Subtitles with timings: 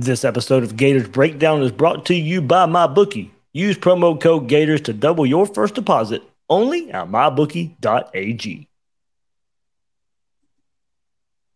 [0.00, 3.28] This episode of Gators Breakdown is brought to you by MyBookie.
[3.52, 8.66] Use promo code Gators to double your first deposit only at mybookie.ag.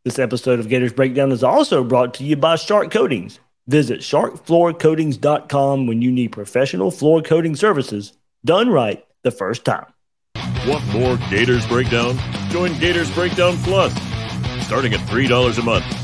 [0.05, 3.41] This episode of Gators Breakdown is also brought to you by Shark Coatings.
[3.67, 8.13] Visit sharkfloorcoatings.com when you need professional floor coating services
[8.45, 9.87] done right the first time.
[10.67, 12.19] Want more Gators Breakdown?
[12.51, 13.95] Join Gators Breakdown Plus.
[14.67, 16.04] Starting at $3 a month,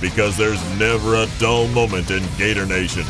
[0.00, 3.04] Because there's never a dull moment in Gator Nation.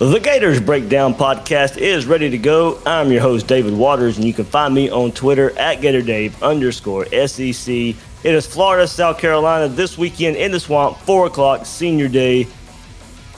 [0.00, 2.78] The Gators Breakdown podcast is ready to go.
[2.84, 7.06] I'm your host, David Waters, and you can find me on Twitter at GatorDave underscore
[7.06, 7.68] SEC.
[7.68, 7.96] It
[8.34, 12.44] is Florida, South Carolina this weekend in the swamp, 4 o'clock, senior day.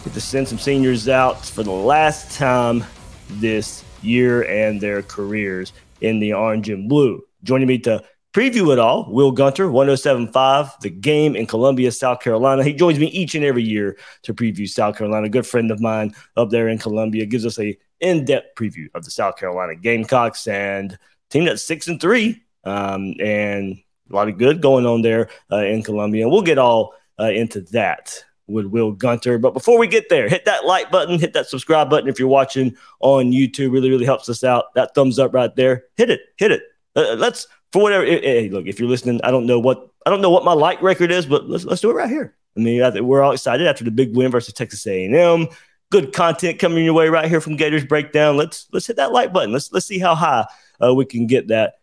[0.04, 2.84] Get to send some seniors out for the last time
[3.28, 7.22] this year and their careers in the orange and blue.
[7.44, 8.02] Joining me to
[8.36, 12.62] preview it all, Will Gunter, 1075, the game in Columbia, South Carolina.
[12.62, 15.24] He joins me each and every year to preview South Carolina.
[15.24, 19.04] A good friend of mine up there in Columbia gives us a in-depth preview of
[19.06, 20.98] the South Carolina Gamecocks and
[21.30, 23.78] team that's six and three, um, and
[24.10, 26.28] a lot of good going on there uh, in Columbia.
[26.28, 29.38] We'll get all uh, into that with Will Gunter.
[29.38, 32.28] But before we get there, hit that like button, hit that subscribe button if you're
[32.28, 33.72] watching on YouTube.
[33.72, 34.74] Really, really helps us out.
[34.74, 35.84] That thumbs up right there.
[35.96, 36.64] Hit it, hit it.
[36.96, 38.04] Uh, let's for whatever.
[38.04, 40.82] Hey, look, if you're listening, I don't know what I don't know what my like
[40.82, 42.34] record is, but let's let's do it right here.
[42.56, 45.48] I mean, we're all excited after the big win versus Texas A&M.
[45.90, 48.36] Good content coming your way right here from Gators Breakdown.
[48.36, 49.52] Let's let's hit that like button.
[49.52, 50.46] Let's let's see how high
[50.82, 51.74] uh, we can get that.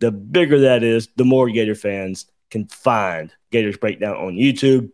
[0.00, 4.90] The bigger that is, the more Gator fans can find Gators Breakdown on YouTube.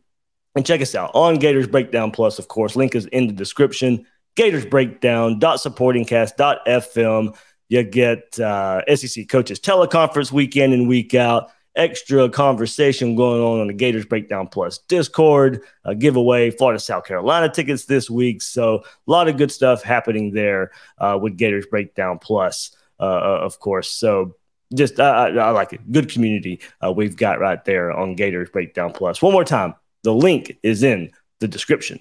[0.56, 2.76] And check us out on Gators Breakdown Plus, of course.
[2.76, 4.06] Link is in the description.
[4.36, 7.36] Gators Breakdown dot supportingcast.fm.
[7.74, 11.50] You get uh, SEC coaches teleconference week in and week out.
[11.74, 15.60] Extra conversation going on on the Gators Breakdown Plus Discord.
[15.84, 18.42] A giveaway Florida South Carolina tickets this week.
[18.42, 22.70] So a lot of good stuff happening there uh, with Gators Breakdown Plus,
[23.00, 23.90] uh, uh of course.
[23.90, 24.36] So
[24.72, 25.80] just I, I, like it.
[25.90, 29.20] Good community uh, we've got right there on Gators Breakdown Plus.
[29.20, 29.74] One more time
[30.04, 31.10] the link is in
[31.40, 31.98] the description.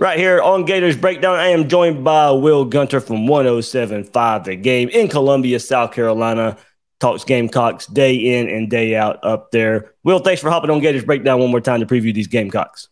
[0.00, 4.88] Right here on Gators Breakdown, I am joined by Will Gunter from 1075 The Game
[4.90, 6.56] in Columbia, South Carolina.
[7.00, 9.94] Talks Gamecocks day in and day out up there.
[10.04, 12.88] Will, thanks for hopping on Gators Breakdown one more time to preview these Gamecocks.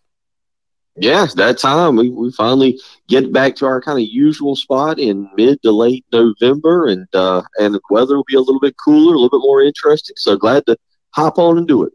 [0.96, 5.30] Yes, that time we, we finally get back to our kind of usual spot in
[5.36, 9.14] mid to late November, and uh, and the weather will be a little bit cooler,
[9.14, 10.16] a little bit more interesting.
[10.18, 10.76] So glad to
[11.10, 11.92] hop on and do it.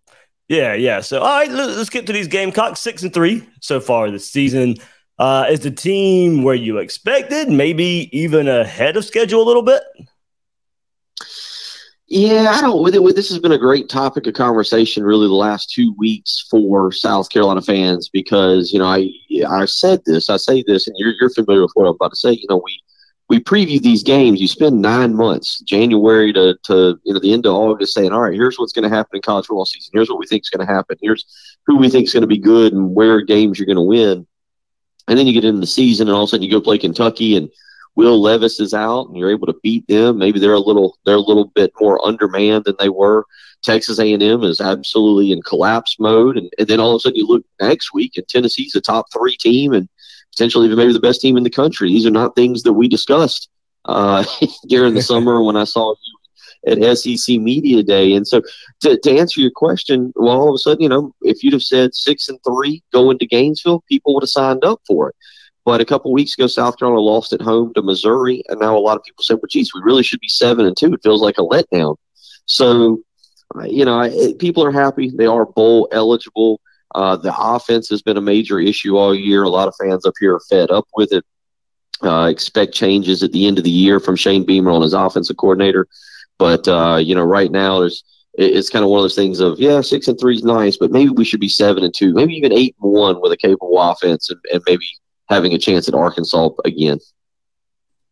[0.48, 1.02] Yeah, yeah.
[1.02, 2.80] So, all right, let's get to these Gamecocks.
[2.80, 4.76] Six and three so far this season.
[5.20, 7.50] Uh, is the team where you expected?
[7.50, 9.84] Maybe even ahead of schedule a little bit.
[12.14, 13.16] Yeah, I don't.
[13.16, 17.30] This has been a great topic of conversation, really, the last two weeks for South
[17.30, 19.10] Carolina fans because you know I
[19.50, 22.18] I said this, I say this, and you're you're familiar with what I'm about to
[22.18, 22.34] say.
[22.34, 22.82] You know, we
[23.30, 24.42] we preview these games.
[24.42, 28.20] You spend nine months, January to, to you know the end of August, saying, "All
[28.20, 29.92] right, here's what's going to happen in college football season.
[29.94, 30.98] Here's what we think is going to happen.
[31.02, 31.26] Here's
[31.66, 34.28] who we think is going to be good and where games you're going to win."
[35.08, 36.78] And then you get into the season, and all of a sudden you go play
[36.78, 37.50] Kentucky, and
[37.96, 40.18] Will Levis is out, and you're able to beat them.
[40.18, 43.26] Maybe they're a little they're a little bit more undermanned than they were.
[43.64, 47.28] Texas A&M is absolutely in collapse mode, and, and then all of a sudden you
[47.28, 49.88] look next week, and Tennessee's a top three team, and
[50.32, 51.90] potentially even maybe the best team in the country.
[51.90, 53.50] These are not things that we discussed
[53.86, 54.24] uh,
[54.68, 56.11] during the summer when I saw you
[56.68, 58.14] at SEC Media Day.
[58.14, 58.42] And so,
[58.82, 61.64] to, to answer your question, well, all of a sudden, you know, if you'd have
[61.64, 65.16] said six and three going to Gainesville, people would have signed up for it.
[65.64, 68.80] But a couple weeks ago, South Carolina lost at home to Missouri, and now a
[68.80, 71.22] lot of people say, "Well, geez, we really should be seven and two." It feels
[71.22, 71.98] like a letdown.
[72.46, 73.02] So,
[73.66, 76.62] you know, it, people are happy; they are bowl eligible.
[76.96, 79.44] Uh, the offense has been a major issue all year.
[79.44, 81.24] A lot of fans up here are fed up with it.
[82.04, 85.38] Uh, expect changes at the end of the year from Shane Beamer on his offensive
[85.38, 85.88] coordinator.
[86.42, 88.04] But uh, you know, right now there's
[88.34, 90.90] it's kind of one of those things of yeah, six and three is nice, but
[90.90, 93.80] maybe we should be seven and two, maybe even eight and one with a capable
[93.80, 94.84] offense, and, and maybe
[95.30, 96.98] having a chance at Arkansas again.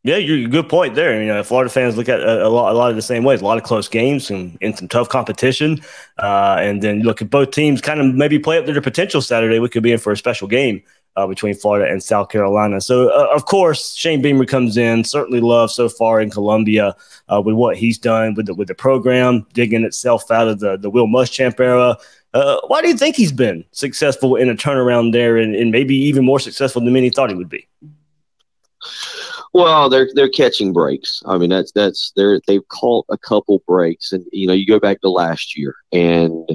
[0.03, 1.19] Yeah, you're a good point there.
[1.19, 3.41] You know, Florida fans look at a, a, lot, a lot of the same ways.
[3.41, 5.81] A lot of close games and, and some tough competition,
[6.19, 9.23] uh, and then look at both teams kind of maybe play up to their potential
[9.23, 9.57] Saturday.
[9.57, 10.83] We could be in for a special game
[11.15, 12.79] uh, between Florida and South Carolina.
[12.81, 15.03] So, uh, of course, Shane Beamer comes in.
[15.03, 16.95] Certainly love so far in Columbia
[17.27, 20.77] uh, with what he's done with the, with the program, digging itself out of the
[20.77, 21.97] the Will Muschamp era.
[22.33, 25.95] Uh, why do you think he's been successful in a turnaround there, and, and maybe
[25.95, 27.67] even more successful than many thought he would be?
[29.51, 31.23] Well, they're they're catching breaks.
[31.25, 34.79] I mean, that's that's they're they've caught a couple breaks, and you know, you go
[34.79, 36.47] back to last year, and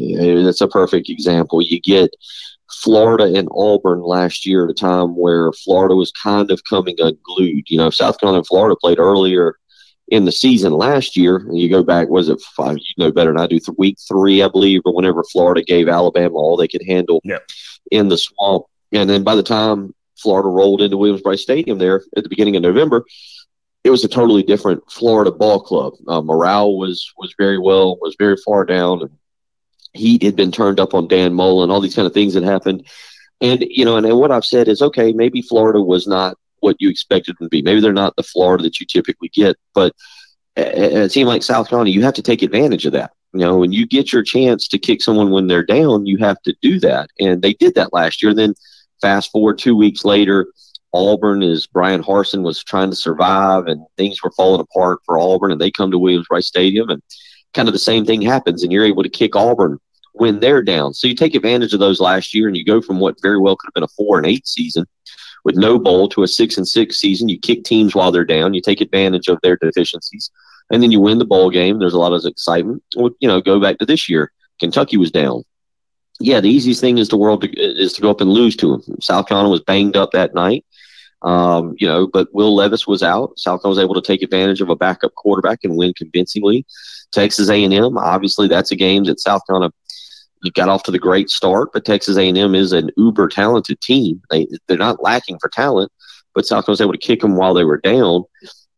[0.47, 1.61] that's a perfect example.
[1.61, 2.15] You get
[2.83, 7.65] Florida and Auburn last year at a time where Florida was kind of coming unglued.
[7.69, 9.59] You know, South Carolina and Florida played earlier
[10.09, 11.37] in the season last year.
[11.37, 12.77] And you go back, was it five?
[12.77, 13.59] You know better than I do.
[13.79, 17.23] Week three, I believe, or whenever Florida gave Alabama all they could handle
[17.91, 18.65] in the swamp.
[18.93, 22.63] And then by the time Florida rolled into Williams-Brice Stadium there at the beginning of
[22.63, 23.05] November,
[23.83, 25.95] it was a totally different Florida ball club.
[26.09, 29.03] Uh, morale was was very well, was very far down.
[29.03, 29.11] And
[29.95, 32.87] heat had been turned up on Dan Mullen, all these kind of things that happened.
[33.41, 36.77] And, you know, and, and what I've said is, okay, maybe Florida was not what
[36.81, 37.63] you expected them to be.
[37.63, 39.95] Maybe they're not the Florida that you typically get, but
[40.57, 43.13] eh, eh, eh, a team like South Carolina, you have to take advantage of that.
[43.33, 46.41] You know, when you get your chance to kick someone when they're down, you have
[46.43, 47.11] to do that.
[47.19, 48.33] And they did that last year.
[48.33, 48.55] Then
[49.01, 50.47] fast forward two weeks later,
[50.95, 55.51] Auburn is Bryan Harsin was trying to survive and things were falling apart for Auburn
[55.51, 57.03] and they come to Williams-Brice Stadium and
[57.55, 59.79] kind of the same thing happens and you're able to kick Auburn
[60.13, 60.95] when they're down.
[60.95, 63.57] So you take advantage of those last year and you go from what very well
[63.57, 64.87] could have been a four and eight season
[65.45, 67.29] with no bowl to a six and six season.
[67.29, 68.55] You kick teams while they're down.
[68.55, 70.31] You take advantage of their deficiencies,
[70.71, 71.79] and then you win the bowl game.
[71.79, 72.83] There's a lot of excitement.
[72.95, 74.33] You know, go back to this year.
[74.59, 75.45] Kentucky was down.
[76.21, 78.71] Yeah, the easiest thing is the world to, is to go up and lose to
[78.71, 79.01] them.
[79.01, 80.65] South Carolina was banged up that night.
[81.23, 83.39] Um, you know, but Will Levis was out.
[83.39, 86.67] South Carolina was able to take advantage of a backup quarterback and win convincingly.
[87.15, 89.73] Texas A&M, obviously, that's a game that South Carolina
[90.53, 94.21] got off to the great start, but Texas A&M is an uber talented team.
[94.31, 95.91] They they're not lacking for talent,
[96.35, 98.25] but South Carolina was able to kick them while they were down.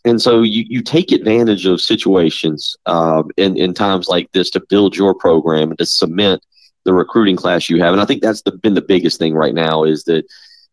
[0.05, 4.61] And so you, you take advantage of situations um, in, in times like this to
[4.69, 6.47] build your program and to cement
[6.85, 7.93] the recruiting class you have.
[7.93, 10.25] And I think that's the, been the biggest thing right now is that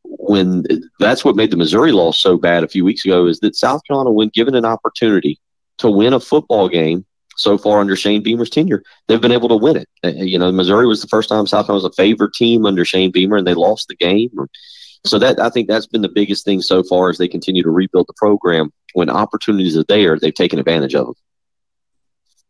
[0.04, 0.64] when
[1.00, 3.82] that's what made the Missouri loss so bad a few weeks ago is that South
[3.88, 5.40] Carolina, when given an opportunity
[5.80, 7.04] to win a football game,
[7.36, 8.84] so far under Shane Beamer's tenure.
[9.08, 9.90] They've been able to win it.
[10.04, 12.86] Uh, you know, Missouri was the first time South Carolina was a favored team under
[12.86, 14.30] Shane Beamer, and they lost the game.
[15.06, 17.70] So that I think that's been the biggest thing so far as they continue to
[17.70, 18.72] rebuild the program.
[18.94, 21.16] When opportunities are there, they've taken advantage of them.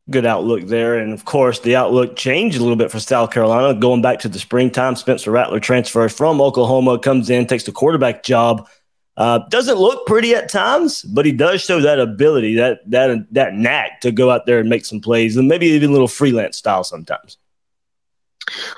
[0.09, 3.79] Good outlook there, and of course the outlook changed a little bit for South Carolina.
[3.79, 8.21] Going back to the springtime, Spencer Rattler transfers from Oklahoma, comes in, takes the quarterback
[8.21, 8.67] job
[9.15, 13.53] uh, doesn't look pretty at times, but he does show that ability, that that that
[13.53, 16.57] knack to go out there and make some plays, and maybe even a little freelance
[16.57, 17.37] style sometimes.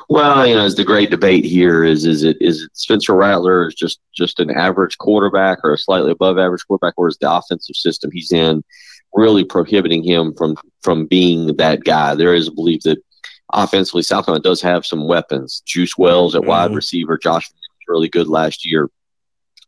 [0.09, 3.67] Well, you know, as the great debate here is: is it is it Spencer Rattler
[3.67, 7.31] is just just an average quarterback or a slightly above average quarterback, or is the
[7.31, 8.63] offensive system he's in
[9.13, 12.13] really prohibiting him from from being that guy?
[12.13, 12.99] There is a belief that
[13.53, 15.61] offensively, South Carolina does have some weapons.
[15.65, 16.49] Juice Wells at mm-hmm.
[16.49, 18.89] wide receiver, Josh was really good last year.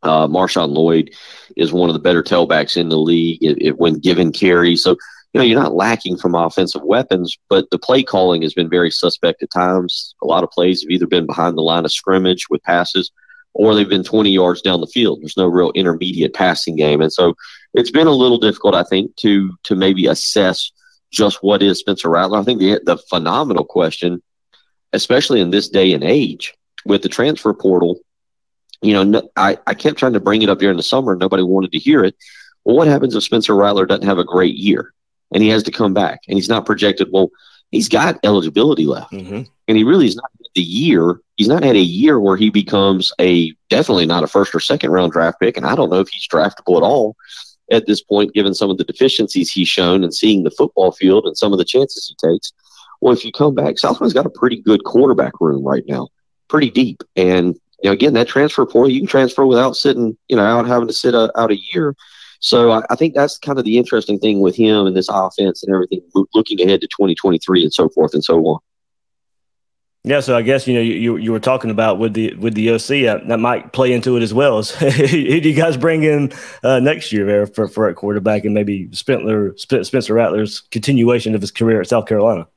[0.04, 1.14] Uh, Marshawn Lloyd
[1.56, 4.76] is one of the better tailbacks in the league it, it, when given carry.
[4.76, 4.92] So,
[5.34, 8.92] you know, you're not lacking from offensive weapons, but the play calling has been very
[8.92, 10.16] suspect at times.
[10.22, 13.12] A lot of plays have either been behind the line of scrimmage with passes
[13.58, 15.20] or they've been 20 yards down the field.
[15.20, 17.02] There's no real intermediate passing game.
[17.02, 17.34] And so
[17.74, 20.72] it's been a little difficult, I think, to to maybe assess
[21.12, 22.40] just what is Spencer Rattler.
[22.40, 24.22] I think the, the phenomenal question,
[24.94, 26.54] especially in this day and age
[26.86, 28.00] with the transfer portal,
[28.82, 31.16] you know, no, I, I kept trying to bring it up during the summer.
[31.16, 32.16] Nobody wanted to hear it.
[32.64, 34.94] Well, what happens if Spencer Rattler doesn't have a great year
[35.34, 37.10] and he has to come back and he's not projected?
[37.12, 37.30] Well,
[37.72, 39.44] he's got eligibility left, mm-hmm.
[39.68, 41.22] and he really is not the year.
[41.36, 44.90] He's not had a year where he becomes a definitely not a first or second
[44.90, 47.16] round draft pick, and I don't know if he's draftable at all
[47.72, 51.26] at this point, given some of the deficiencies he's shown and seeing the football field
[51.26, 52.54] and some of the chances he takes.
[53.02, 56.08] Well, if you come back, Southland's got a pretty good quarterback room right now,
[56.48, 60.36] pretty deep, and you know, again, that transfer portal, you can transfer without sitting, you
[60.36, 61.96] know, out having to sit a, out a year.
[62.40, 65.64] So I, I, think that's kind of the interesting thing with him and this offense
[65.64, 66.02] and everything,
[66.34, 68.60] looking ahead to 2023 and so forth and so on.
[70.04, 72.72] Yeah, so I guess you know you you were talking about with the with the
[72.72, 74.64] OC uh, that might play into it as well.
[74.64, 74.90] Who
[75.42, 76.32] do you guys bring in
[76.64, 81.42] uh, next year there for for a quarterback and maybe Spencer Spencer Rattler's continuation of
[81.42, 82.48] his career at South Carolina?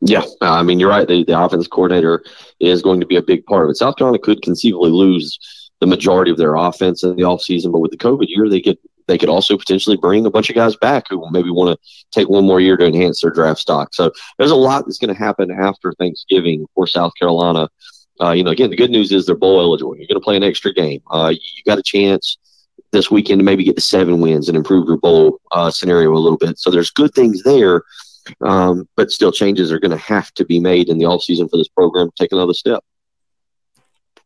[0.00, 1.08] Yeah, uh, I mean you're right.
[1.08, 2.22] The, the offense coordinator
[2.60, 3.76] is going to be a big part of it.
[3.76, 5.38] South Carolina could conceivably lose
[5.80, 8.78] the majority of their offense in the offseason, but with the COVID year, they could
[9.08, 12.28] they could also potentially bring a bunch of guys back who maybe want to take
[12.28, 13.94] one more year to enhance their draft stock.
[13.94, 17.68] So there's a lot that's going to happen after Thanksgiving for South Carolina.
[18.20, 19.96] Uh, you know, again, the good news is they're bowl eligible.
[19.96, 21.00] You're going to play an extra game.
[21.10, 22.36] Uh, you got a chance
[22.92, 26.18] this weekend to maybe get to seven wins and improve your bowl uh, scenario a
[26.18, 26.58] little bit.
[26.58, 27.82] So there's good things there.
[28.40, 31.48] Um, but still, changes are going to have to be made in the off season
[31.48, 32.84] for this program to take another step.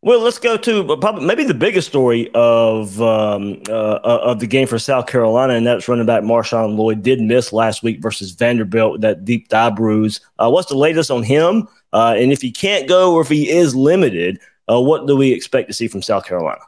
[0.05, 4.49] Well, let's go to probably maybe the biggest story of um, uh, uh, of the
[4.49, 8.33] game for South Carolina, and that's running back Marshawn Lloyd did miss last week versus
[8.33, 10.21] Vanderbilt that deep thigh bruise.
[10.41, 11.69] Uh, what's the latest on him?
[11.93, 15.33] Uh, and if he can't go or if he is limited, uh, what do we
[15.33, 16.63] expect to see from South Carolina?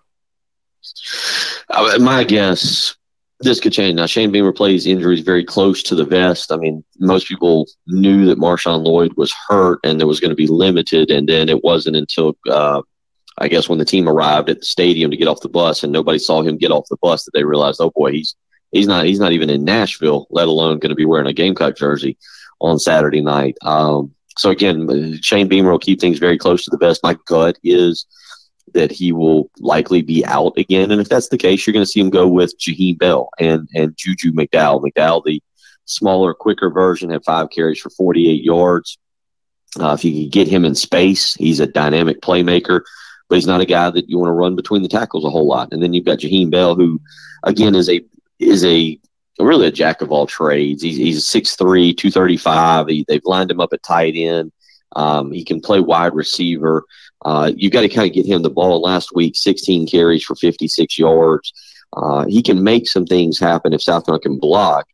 [1.71, 2.95] Uh, my guess
[3.45, 3.95] this could change.
[3.97, 6.51] Now, Shane Beamer plays injuries very close to the vest.
[6.51, 10.35] I mean, most people knew that Marshawn Lloyd was hurt and there was going to
[10.37, 12.83] be limited, and then it wasn't until uh,
[13.39, 15.93] I guess when the team arrived at the stadium to get off the bus and
[15.93, 18.35] nobody saw him get off the bus that they realized, oh boy, he's
[18.71, 21.77] he's not he's not even in Nashville, let alone going to be wearing a Gamecock
[21.77, 22.17] jersey
[22.61, 23.57] on Saturday night.
[23.63, 27.03] Um, so again, Shane Beamer will keep things very close to the vest.
[27.03, 28.07] My gut is
[28.75, 30.91] that he will likely be out again.
[30.91, 33.69] And if that's the case, you're going to see him go with Jaheim Bell and,
[33.75, 34.83] and Juju McDowell.
[34.83, 35.43] McDowell, the
[35.87, 38.99] smaller, quicker version, had five carries for 48 yards.
[39.81, 42.83] Uh, if you can get him in space, he's a dynamic playmaker,
[43.29, 45.49] but he's not a guy that you want to run between the tackles a whole
[45.49, 45.73] lot.
[45.73, 47.01] And then you've got Jaheim Bell, who,
[47.43, 48.05] again, is a
[48.39, 48.99] is a
[49.39, 50.83] really a jack of all trades.
[50.83, 52.89] He's, he's 6'3", 235.
[52.89, 54.53] He, they've lined him up at tight end.
[54.95, 56.85] Um, he can play wide receiver.
[57.25, 58.83] Uh, you got to kind of get him the ball.
[58.83, 61.53] Last week, 16 carries for 56 yards.
[61.97, 64.87] Uh, he can make some things happen if South Carolina can block,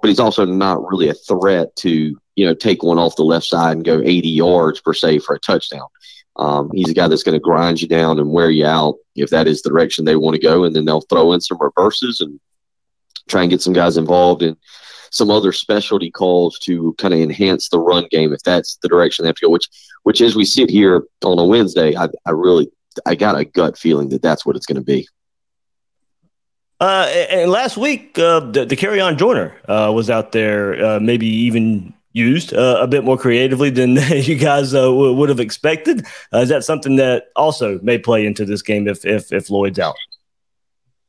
[0.00, 3.46] but he's also not really a threat to you know take one off the left
[3.46, 5.86] side and go 80 yards per se for a touchdown.
[6.36, 9.30] Um, he's a guy that's going to grind you down and wear you out if
[9.30, 12.20] that is the direction they want to go, and then they'll throw in some reverses
[12.20, 12.38] and
[13.28, 14.56] try and get some guys involved in
[15.12, 19.22] some other specialty calls to kind of enhance the run game if that's the direction
[19.22, 19.50] they have to go.
[19.50, 19.68] Which,
[20.02, 22.70] which as we sit here on a Wednesday, I, I really
[23.06, 25.06] I got a gut feeling that that's what it's going to be.
[26.80, 31.94] Uh, and last week, uh, the, Dakereon Joyner uh, was out there, uh, maybe even
[32.12, 36.04] used uh, a bit more creatively than you guys uh, w- would have expected.
[36.32, 39.94] is that something that also may play into this game if if, if Lloyd's out?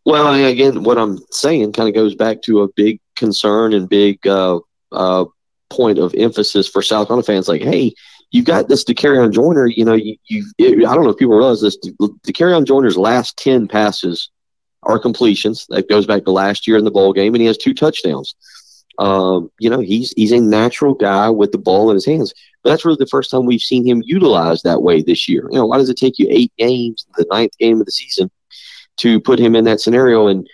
[0.06, 4.26] Well, again, what I'm saying kind of goes back to a big concern and big
[4.28, 4.60] uh,
[4.92, 5.26] uh,
[5.70, 7.48] point of emphasis for South Carolina fans.
[7.48, 7.94] Like, hey,
[8.32, 9.68] you got this Dakereon Joyner.
[9.68, 11.78] You know, you, you I don't know if people realize this.
[12.28, 14.30] Dakereon Joyner's last ten passes
[14.84, 15.66] are completions.
[15.70, 18.36] That goes back to last year in the bowl game, and he has two touchdowns.
[19.00, 22.34] Um, you know, he's he's a natural guy with the ball in his hands.
[22.64, 25.48] But that's really the first time we've seen him utilized that way this year.
[25.52, 28.32] You know, why does it take you eight games, the ninth game of the season,
[28.98, 30.28] to put him in that scenario.
[30.28, 30.48] And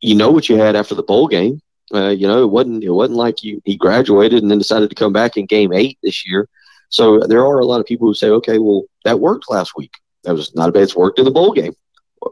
[0.00, 1.60] you know what you had after the bowl game.
[1.92, 4.96] Uh, you know, it wasn't it wasn't like you he graduated and then decided to
[4.96, 6.48] come back in game eight this year.
[6.88, 9.92] So there are a lot of people who say, okay, well, that worked last week.
[10.24, 10.82] That was not a bad.
[10.82, 11.72] It's worked in the bowl game.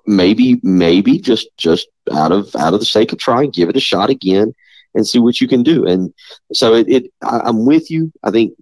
[0.06, 3.80] Maybe, maybe just just out of out of the sake of trying, give it a
[3.80, 4.54] shot again
[4.94, 5.86] and see what you can do.
[5.86, 6.12] And
[6.52, 8.12] so it, it I, I'm with you.
[8.22, 8.54] I think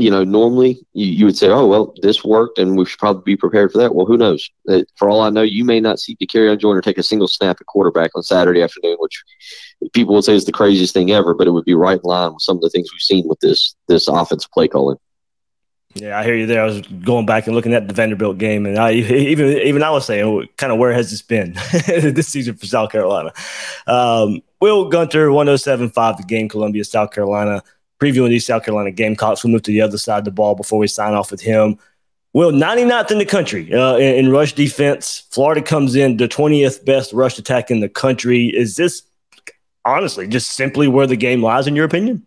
[0.00, 3.22] you know, normally you, you would say, oh, well, this worked and we should probably
[3.24, 3.94] be prepared for that.
[3.94, 4.48] Well, who knows?
[4.96, 7.66] For all I know, you may not see Dakereon Joyner take a single snap at
[7.66, 9.22] quarterback on Saturday afternoon, which
[9.92, 12.32] people would say is the craziest thing ever, but it would be right in line
[12.32, 14.98] with some of the things we've seen with this this offensive play calling.
[15.94, 16.62] Yeah, I hear you there.
[16.62, 19.90] I was going back and looking at the Vanderbilt game, and I even even I
[19.90, 21.52] was saying, oh, kind of where has this been
[21.86, 23.32] this season for South Carolina?
[23.86, 27.62] Um, Will Gunter, 107.5 the game, Columbia, South Carolina
[28.00, 29.44] previewing these South Carolina Gamecocks.
[29.44, 31.78] We'll move to the other side of the ball before we sign off with him.
[32.32, 35.24] Well, 99th in the country uh, in, in, rush defense.
[35.30, 38.46] Florida comes in the 20th best rush attack in the country.
[38.46, 39.02] Is this
[39.84, 42.26] honestly just simply where the game lies, in your opinion?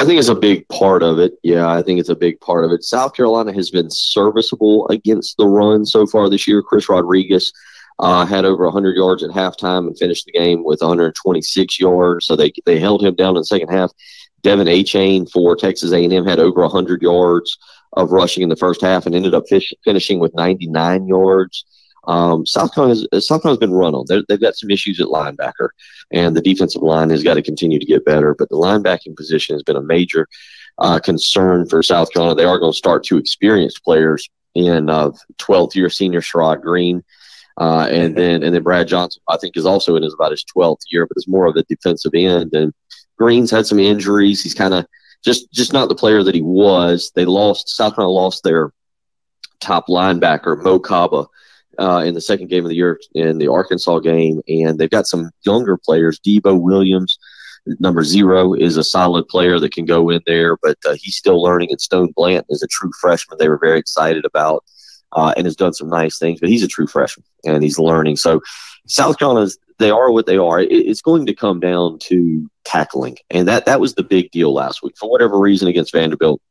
[0.00, 1.32] I think it's a big part of it.
[1.42, 2.84] Yeah, I think it's a big part of it.
[2.84, 6.62] South Carolina has been serviceable against the run so far this year.
[6.62, 7.52] Chris Rodriguez
[7.98, 12.26] uh, had over 100 yards at halftime and finished the game with 126 yards.
[12.26, 13.90] So they they held him down in the second half.
[14.42, 17.58] De'Von Achane for Texas A&M had over 100 yards
[17.94, 21.64] of rushing in the first half and ended up fish, finishing with 99 yards.
[22.08, 24.06] Um, South Carolina has, South Carolina's been run on.
[24.08, 25.68] they have got some issues at linebacker,
[26.10, 28.34] and the defensive line has got to continue to get better.
[28.34, 30.26] But the linebacking position has been a major
[30.78, 32.34] uh, concern for South Carolina.
[32.34, 37.04] They are going to start two experienced players in uh, 12th year senior Sherrod Greene.
[37.58, 40.44] Uh, and then and then Brad Johnson, I think, is also in his about his
[40.56, 42.54] 12th year, but is more of a defensive end.
[42.54, 42.72] And
[43.18, 44.42] Greene's had some injuries.
[44.42, 44.86] He's kind of
[45.24, 47.12] just just not the player that he was.
[47.14, 48.72] They lost South Carolina lost their
[49.60, 51.26] top linebacker Mo Kaba
[51.78, 55.06] uh, in the second game of the year in the Arkansas game, and they've got
[55.06, 56.18] some younger players.
[56.20, 57.18] Debo Williams,
[57.78, 61.42] number zero, is a solid player that can go in there, but uh, he's still
[61.42, 61.68] learning.
[61.70, 63.38] And Stone Blanton is a true freshman.
[63.38, 64.64] They were very excited about.
[65.12, 68.14] Uh, and has done some nice things, but he's a true freshman and he's learning.
[68.14, 68.42] So,
[68.86, 70.60] South Carolina's they are what they are.
[70.60, 74.52] It, it's going to come down to tackling, and that that was the big deal
[74.52, 74.96] last week.
[74.98, 76.42] For whatever reason, against Vanderbilt,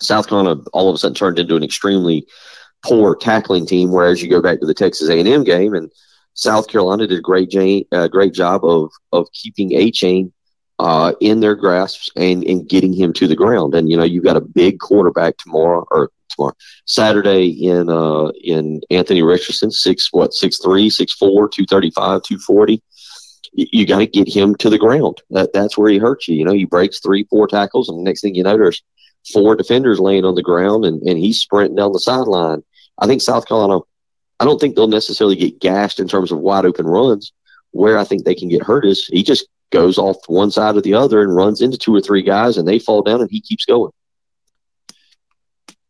[0.00, 2.26] South Carolina all of a sudden turned into an extremely
[2.86, 3.90] poor tackling team.
[3.90, 5.90] Whereas you go back to the Texas A&M game, and
[6.34, 7.54] South Carolina did a great,
[7.92, 10.32] uh, great job of of keeping Achane
[10.78, 13.74] uh, in their grasps and, and getting him to the ground.
[13.74, 18.80] And you know, you've got a big quarterback tomorrow or tomorrow Saturday in uh, in
[18.90, 22.82] Anthony Richardson, six what six three, six four, two thirty five, two forty.
[23.52, 25.22] You, you got to get him to the ground.
[25.30, 26.36] That that's where he hurts you.
[26.36, 28.82] You know, he breaks three, four tackles, and the next thing you know, there's
[29.32, 32.62] four defenders laying on the ground, and, and he's sprinting down the sideline.
[32.98, 33.80] I think South Carolina,
[34.40, 37.32] I don't think they'll necessarily get gashed in terms of wide open runs.
[37.72, 40.80] Where I think they can get hurt is he just goes off one side or
[40.80, 43.40] the other and runs into two or three guys, and they fall down, and he
[43.40, 43.92] keeps going.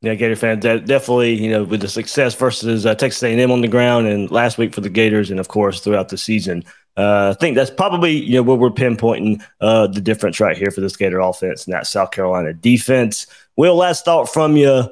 [0.02, 3.68] Yeah, Gator fans, definitely, you know, with the success versus uh, Texas A&M on the
[3.68, 6.64] ground, and last week for the Gators, and of course throughout the season,
[6.96, 10.70] uh, I think that's probably you know where we're pinpointing uh, the difference right here
[10.70, 13.26] for this Gator offense and that South Carolina defense.
[13.56, 14.90] Will, last thought from you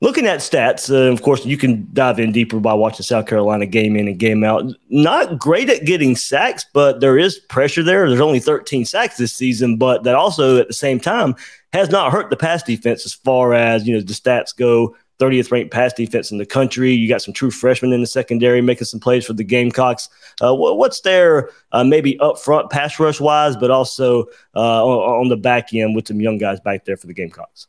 [0.00, 3.66] Looking at stats, uh, of course, you can dive in deeper by watching South Carolina
[3.66, 4.64] game in and game out.
[4.90, 8.08] Not great at getting sacks, but there is pressure there.
[8.08, 11.34] There's only 13 sacks this season, but that also at the same time
[11.72, 14.94] has not hurt the pass defense as far as you know the stats go.
[15.18, 16.92] 30th ranked pass defense in the country.
[16.92, 20.08] You got some true freshmen in the secondary making some plays for the Gamecocks.
[20.40, 25.28] Uh, what's their uh, maybe up front pass rush wise, but also uh, on, on
[25.28, 27.66] the back end with some young guys back there for the Gamecocks?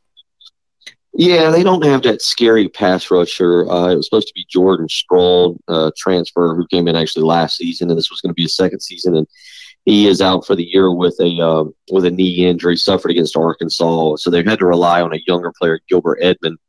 [1.14, 3.70] Yeah, they don't have that scary pass rusher.
[3.70, 7.58] Uh, it was supposed to be Jordan Strong, uh, transfer, who came in actually last
[7.58, 9.28] season, and this was going to be his second season, and
[9.86, 13.36] he is out for the year with a uh, with a knee injury suffered against
[13.36, 14.18] Arkansas.
[14.18, 16.60] So they've had to rely on a younger player, Gilbert Edmond,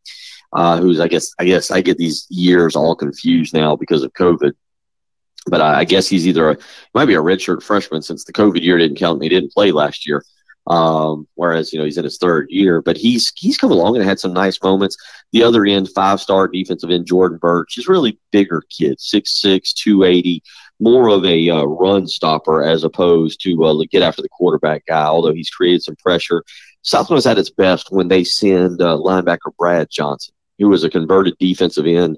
[0.53, 4.13] uh, who's I guess I guess I get these years all confused now because of
[4.15, 4.53] COVID.
[5.47, 6.57] But I, I guess he's either a
[6.95, 9.71] might be a redshirt freshman since the COVID year didn't count and he didn't play
[9.71, 10.25] last year.
[10.71, 14.05] Um, whereas you know he's in his third year, but he's he's come along and
[14.05, 14.97] had some nice moments.
[15.33, 20.45] The other end, five star defensive end Jordan Burch, is really bigger kid, 6'6", 280,
[20.79, 25.07] more of a uh, run stopper as opposed to uh, get after the quarterback guy.
[25.07, 26.45] Although he's created some pressure,
[26.83, 30.91] Southwest is at its best when they send uh, linebacker Brad Johnson, who was a
[30.91, 32.17] converted defensive end,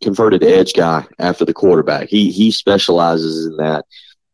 [0.00, 2.08] converted edge guy after the quarterback.
[2.08, 3.84] He he specializes in that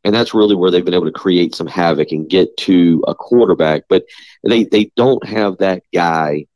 [0.05, 3.15] and that's really where they've been able to create some havoc and get to a
[3.15, 3.85] quarterback.
[3.89, 4.05] But
[4.43, 6.47] they they don't have that guy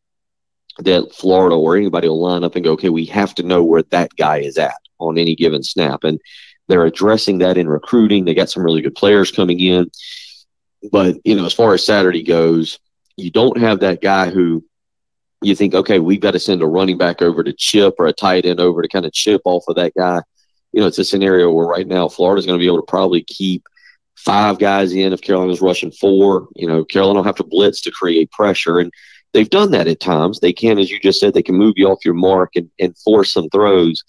[0.78, 3.82] that Florida or anybody will line up and go, okay, we have to know where
[3.84, 6.20] that guy is at on any given snap, and
[6.68, 8.24] they're addressing that in recruiting.
[8.24, 9.90] They got some really good players coming in,
[10.90, 12.78] but you know, as far as Saturday goes,
[13.16, 14.64] you don't have that guy who
[15.42, 18.12] you think, okay, we've got to send a running back over to chip or a
[18.14, 20.20] tight end over to kind of chip off of that guy
[20.74, 23.22] you know, it's a scenario where right now Florida's going to be able to probably
[23.22, 23.68] keep
[24.16, 26.48] five guys in if Carolina's rushing four.
[26.56, 28.80] You know, Carolina will have to blitz to create pressure.
[28.80, 28.92] And
[29.32, 30.40] they've done that at times.
[30.40, 32.98] They can, as you just said, they can move you off your mark and, and
[32.98, 34.02] force some throws.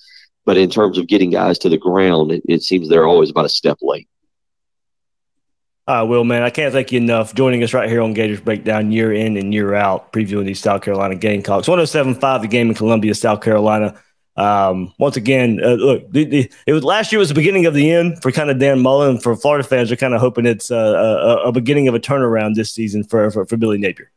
[0.44, 3.46] But in terms of getting guys to the ground, it, it seems they're always about
[3.46, 4.10] a step late.
[5.88, 8.92] Right, Will, man, I can't thank you enough joining us right here on Gators Breakdown
[8.92, 11.68] year in and year out, previewing these South Carolina Gamecocks.
[11.68, 14.02] 107.5, the game in Columbia, South Carolina.
[14.38, 17.74] Um, once again, uh, look, the, the, it was last year was the beginning of
[17.74, 19.20] the end for kind of Dan Mullen.
[19.20, 22.56] For Florida fans, are kind of hoping it's uh, a, a, beginning of a turnaround
[22.56, 24.12] this season for, for, for Billy Napier.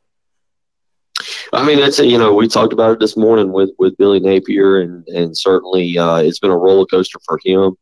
[1.52, 4.80] I mean, that's you know we talked about it this morning with with Billy Napier,
[4.80, 7.76] and and certainly uh, it's been a roller coaster for him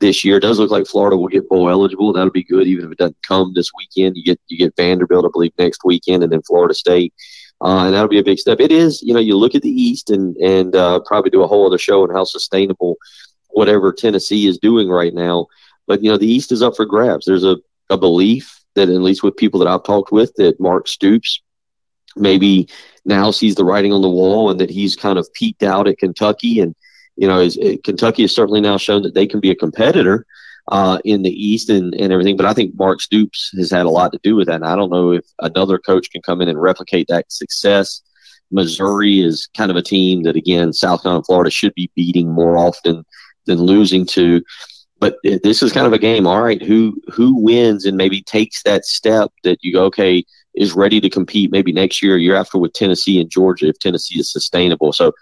[0.00, 0.38] this year.
[0.38, 2.12] It does look like Florida will get bowl eligible.
[2.12, 4.16] That'll be good, even if it doesn't come this weekend.
[4.16, 7.12] You get you get Vanderbilt, I believe, next weekend, and then Florida State,
[7.62, 8.60] uh, and that'll be a big step.
[8.60, 11.46] It is, you know, you look at the East and and uh, probably do a
[11.46, 12.96] whole other show on how sustainable
[13.50, 15.46] whatever Tennessee is doing right now.
[15.86, 17.26] But you know, the East is up for grabs.
[17.26, 17.56] There's a,
[17.90, 21.42] a belief that at least with people that I've talked with that Mark Stoops
[22.16, 22.68] maybe
[23.04, 25.98] now sees the writing on the wall and that he's kind of peaked out at
[25.98, 26.74] Kentucky and
[27.16, 30.26] you know, is, Kentucky has certainly now shown that they can be a competitor
[30.68, 32.36] uh, in the East and, and everything.
[32.36, 34.56] But I think Mark Stoops has had a lot to do with that.
[34.56, 38.02] And I don't know if another coach can come in and replicate that success.
[38.50, 42.58] Missouri is kind of a team that, again, South Carolina, Florida should be beating more
[42.58, 43.04] often
[43.46, 44.42] than losing to.
[44.98, 46.26] But this is kind of a game.
[46.26, 50.74] All right, who who wins and maybe takes that step that you go, okay, is
[50.74, 54.30] ready to compete maybe next year, year after with Tennessee and Georgia if Tennessee is
[54.30, 54.92] sustainable.
[54.92, 55.12] So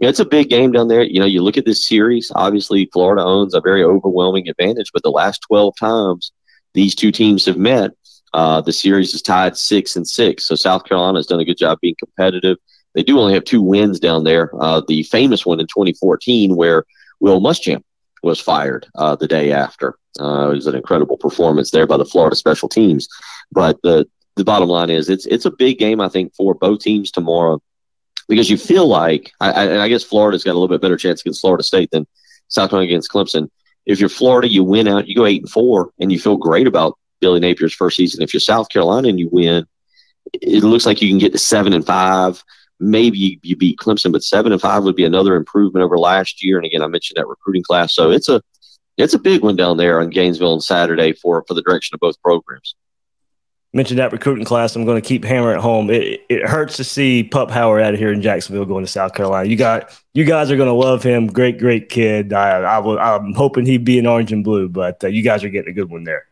[0.00, 1.02] yeah, it's a big game down there.
[1.02, 5.02] You know, you look at this series, obviously Florida owns a very overwhelming advantage, but
[5.02, 6.32] the last 12 times
[6.72, 7.90] these two teams have met,
[8.32, 10.46] uh, the series is tied six and six.
[10.46, 12.56] So South Carolina has done a good job being competitive.
[12.94, 14.50] They do only have two wins down there.
[14.58, 16.84] Uh, the famous one in 2014, where
[17.20, 17.82] Will Muschamp
[18.22, 19.96] was fired uh, the day after.
[20.18, 23.06] Uh, it was an incredible performance there by the Florida special teams.
[23.52, 26.80] But the the bottom line is, it's it's a big game, I think, for both
[26.80, 27.60] teams tomorrow
[28.30, 30.96] because you feel like, I, I, and I guess Florida's got a little bit better
[30.96, 32.06] chance against Florida State than
[32.46, 33.50] South Carolina against Clemson.
[33.86, 36.68] If you're Florida, you win out, you go eight and four, and you feel great
[36.68, 38.22] about Billy Napier's first season.
[38.22, 39.66] If you're South Carolina and you win,
[40.32, 42.42] it looks like you can get to seven and five.
[42.78, 46.42] Maybe you, you beat Clemson, but seven and five would be another improvement over last
[46.42, 46.56] year.
[46.56, 48.40] And again, I mentioned that recruiting class, so it's a
[48.96, 52.00] it's a big one down there on Gainesville on Saturday for for the direction of
[52.00, 52.76] both programs
[53.72, 54.74] mentioned that recruiting class.
[54.74, 55.90] I'm going to keep hammering it home.
[55.90, 59.14] It, it hurts to see Pup Howard out of here in Jacksonville going to South
[59.14, 59.48] Carolina.
[59.48, 61.28] You got you guys are going to love him.
[61.28, 62.32] Great, great kid.
[62.32, 65.48] I, I am hoping he'd be in orange and blue, but uh, you guys are
[65.48, 66.26] getting a good one there.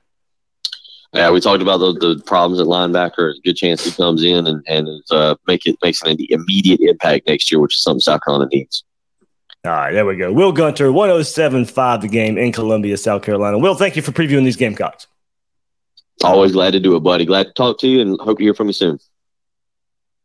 [1.14, 3.33] Yeah, we talked about the, the problems at linebacker.
[3.42, 7.51] Good chance he comes in and and uh, make it makes an immediate impact next
[7.51, 8.85] year, which is something South Carolina needs.
[9.64, 10.33] All right, there we go.
[10.33, 13.59] Will Gunter, 107.5 the game in Columbia, South Carolina.
[13.59, 15.09] Will, thank you for previewing these Gamecocks.
[16.25, 17.25] Always glad to do it, buddy.
[17.25, 18.99] Glad to talk to you and hope to hear from you soon.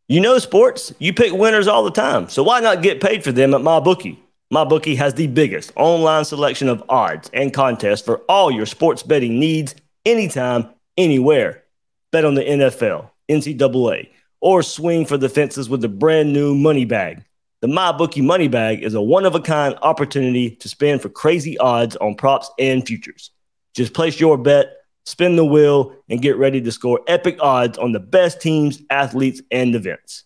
[0.08, 2.30] You know sports, you pick winners all the time.
[2.30, 4.18] So why not get paid for them at MyBookie?
[4.54, 9.40] MyBookie has the biggest online selection of odds and contests for all your sports betting
[9.40, 9.76] needs
[10.06, 11.64] anytime, anywhere.
[12.12, 14.10] Bet on the NFL, NCAA,
[14.42, 17.24] or swing for the fences with the brand new money bag.
[17.62, 21.58] The MyBookie money bag is a one of a kind opportunity to spend for crazy
[21.58, 23.32] odds on props and futures.
[23.74, 27.92] Just place your bet spin the wheel, and get ready to score epic odds on
[27.92, 30.24] the best teams, athletes, and events.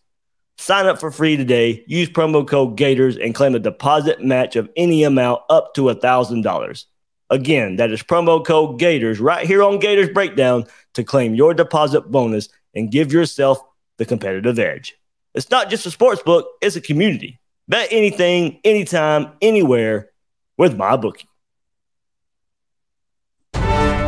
[0.59, 1.83] Sign up for free today.
[1.87, 6.85] Use promo code Gators and claim a deposit match of any amount up to $1,000.
[7.29, 12.09] Again, that is promo code Gators right here on Gators Breakdown to claim your deposit
[12.09, 13.59] bonus and give yourself
[13.97, 14.95] the competitive edge.
[15.35, 17.39] It's not just a sports book, it's a community.
[17.67, 20.09] Bet anything, anytime, anywhere
[20.57, 21.27] with MyBookie.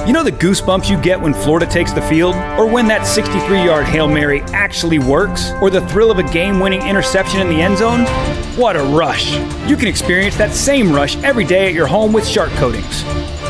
[0.09, 2.33] You know the goosebumps you get when Florida takes the field?
[2.57, 5.51] Or when that 63 yard Hail Mary actually works?
[5.61, 8.07] Or the thrill of a game winning interception in the end zone?
[8.57, 9.37] What a rush!
[9.69, 13.03] You can experience that same rush every day at your home with Shark Coatings.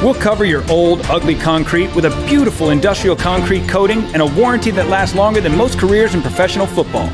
[0.04, 4.72] We'll cover your old, ugly concrete with a beautiful industrial concrete coating and a warranty
[4.72, 7.08] that lasts longer than most careers in professional football.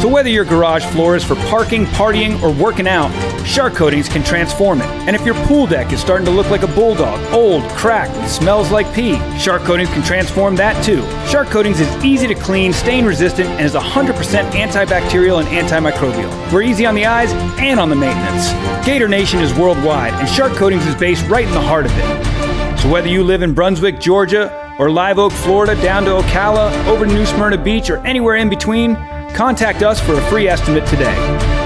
[0.00, 3.10] So whether your garage floor is for parking, partying, or working out,
[3.44, 4.86] Shark Coatings can transform it.
[4.86, 8.30] And if your pool deck is starting to look like a bulldog, old, cracked, and
[8.30, 11.02] smells like pee, Shark Coatings can transform that too.
[11.28, 14.12] Shark Coatings is easy to clean, stain resistant, and is 100%
[14.52, 16.52] antibacterial and antimicrobial.
[16.52, 18.52] We're easy on the eyes and on the maintenance.
[18.86, 22.78] Gator Nation is worldwide, and Shark Coatings is based right in the heart of it.
[22.78, 27.04] So whether you live in Brunswick, Georgia, or Live Oak, Florida, down to Ocala, over
[27.04, 28.96] to New Smyrna Beach, or anywhere in between,
[29.34, 31.16] Contact us for a free estimate today.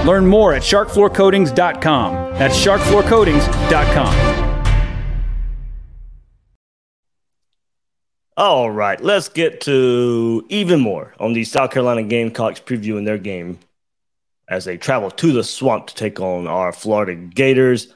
[0.05, 2.33] Learn more at sharkfloorcoatings.com.
[2.33, 4.43] That's sharkfloorcoatings.com.
[8.35, 13.59] All right, let's get to even more on the South Carolina Gamecocks previewing their game
[14.49, 17.93] as they travel to the swamp to take on our Florida Gators.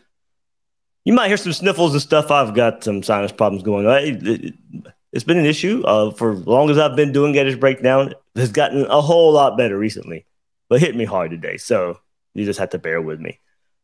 [1.06, 2.30] You might hear some sniffles and stuff.
[2.30, 4.54] I've got some sinus problems going on.
[5.12, 8.14] it's been an issue uh, for as long as I've been doing Gators Breakdown.
[8.38, 10.26] It's gotten a whole lot better recently,
[10.70, 11.58] but hit me hard today.
[11.58, 12.00] So
[12.34, 13.40] you just have to bear with me.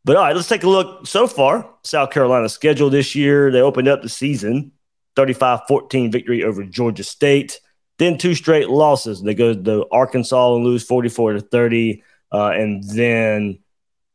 [0.06, 1.70] But all right, let's take a look so far.
[1.84, 4.72] South Carolina's schedule this year, they opened up the season
[5.16, 7.60] 35 14 victory over Georgia State.
[8.00, 9.22] Then two straight losses.
[9.22, 13.60] They go to Arkansas and lose 44 to 30, uh, and then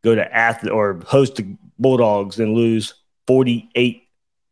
[0.03, 2.95] go to Athens or host the Bulldogs and lose
[3.27, 4.03] 48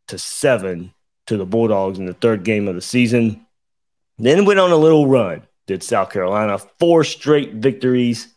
[0.09, 0.95] to 7
[1.27, 3.45] to the Bulldogs in the third game of the season.
[4.19, 8.33] Then went on a little run, did South Carolina, four straight victories.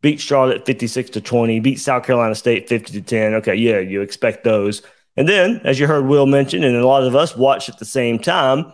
[0.00, 3.34] Beat Charlotte 56 to 20, beat South Carolina State 50 to 10.
[3.34, 4.82] Okay, yeah, you expect those.
[5.16, 7.86] And then, as you heard Will mention, and a lot of us watched at the
[7.86, 8.70] same time,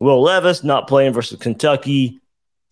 [0.00, 2.20] Will Levis not playing versus Kentucky.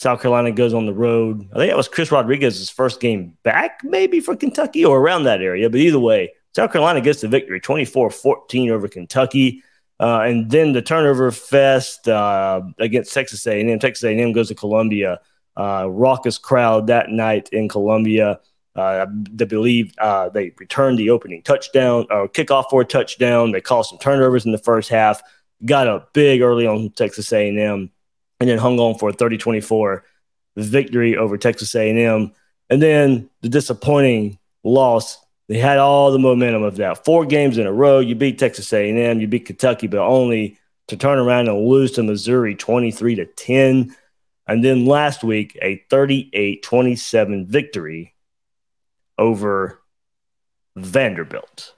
[0.00, 1.48] South Carolina goes on the road.
[1.52, 5.40] I think that was Chris Rodriguez's first game back, maybe for Kentucky or around that
[5.40, 5.70] area.
[5.70, 9.62] But either way, South Carolina gets the victory 24 14 over Kentucky.
[10.04, 13.78] Uh, and then the turnover fest uh, against Texas A&M.
[13.78, 15.18] Texas A&M goes to Columbia.
[15.56, 18.38] Uh, raucous crowd that night in Columbia.
[18.76, 23.52] Uh, they believe uh, they returned the opening touchdown or kickoff for a touchdown.
[23.52, 25.22] They caused some turnovers in the first half.
[25.64, 27.90] Got up big early on Texas A&M,
[28.40, 30.02] and then hung on for a 30-24
[30.58, 32.30] victory over Texas A&M.
[32.68, 35.23] And then the disappointing loss.
[35.48, 37.04] They had all the momentum of that.
[37.04, 37.98] Four games in a row.
[37.98, 39.20] You beat Texas A&M.
[39.20, 43.94] You beat Kentucky, but only to turn around and lose to Missouri 23 to 10.
[44.46, 48.14] And then last week, a 38 27 victory
[49.18, 49.80] over
[50.76, 51.74] Vanderbilt.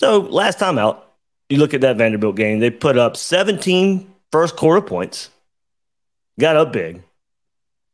[0.00, 1.12] So last time out,
[1.48, 5.30] you look at that Vanderbilt game, they put up 17 first quarter points,
[6.38, 7.02] got up big,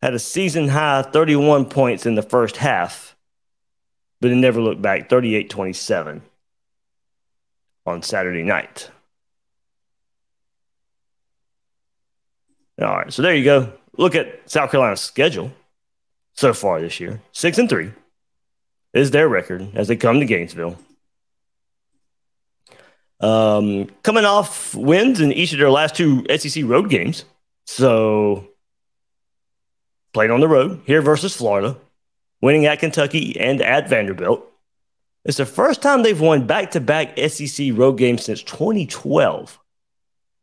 [0.03, 3.17] had a season high 31 points in the first half,
[4.21, 6.23] but it never looked back 38 27
[7.87, 8.91] on Saturday night.
[12.81, 15.53] All right, so there you go look at South Carolina's schedule
[16.35, 17.21] so far this year.
[17.33, 17.93] Six and three
[18.93, 20.77] is their record as they come to Gainesville.
[23.21, 27.25] Um, coming off wins in each of their last two SEC road games.
[27.67, 28.49] So
[30.12, 31.77] played on the road here versus Florida,
[32.40, 34.46] winning at Kentucky and at Vanderbilt.
[35.25, 39.59] It's the first time they've won back to back SEC road games since 2012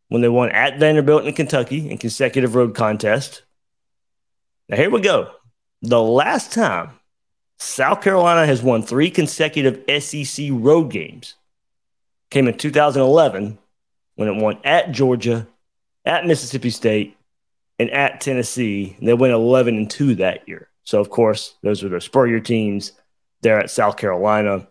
[0.09, 3.41] when they won at Vanderbilt in Kentucky in consecutive road contests.
[4.69, 5.31] Now, here we go.
[5.81, 6.91] The last time
[7.57, 11.35] South Carolina has won three consecutive SEC road games
[12.29, 13.57] came in 2011
[14.15, 15.47] when it won at Georgia,
[16.05, 17.16] at Mississippi State,
[17.79, 18.95] and at Tennessee.
[18.99, 20.69] And they went 11 and 2 that year.
[20.83, 22.93] So, of course, those were their Spurrier teams
[23.41, 24.67] there at South Carolina.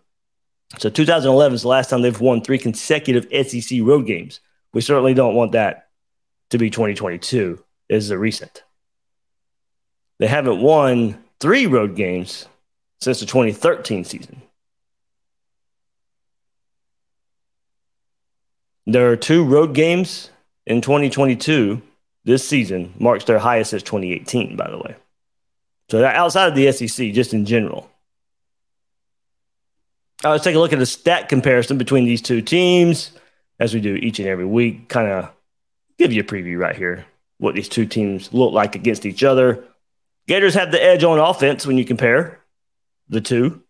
[0.79, 4.39] So, 2011 is the last time they've won three consecutive SEC road games.
[4.73, 5.89] We certainly don't want that
[6.49, 8.63] to be 2022, is the recent.
[10.19, 12.47] They haven't won three road games
[12.99, 14.41] since the 2013 season.
[18.85, 20.31] There are two road games
[20.65, 21.81] in 2022.
[22.27, 24.95] This season marks their highest since 2018, by the way.
[25.89, 27.89] So outside of the SEC, just in general.
[30.25, 33.11] Uh, let's take a look at the stat comparison between these two teams
[33.61, 35.29] as we do each and every week, kind of
[35.97, 37.05] give you a preview right here
[37.37, 39.63] what these two teams look like against each other.
[40.27, 42.41] Gators have the edge on offense when you compare
[43.07, 43.63] the two.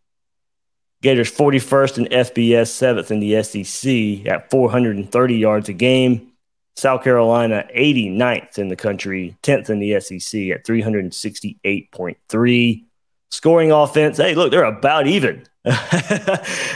[1.03, 6.31] Gators 41st in FBS, 7th in the SEC at 430 yards a game.
[6.77, 12.83] South Carolina 89th in the country, 10th in the SEC at 368.3.
[13.31, 15.43] Scoring offense, hey, look, they're about even.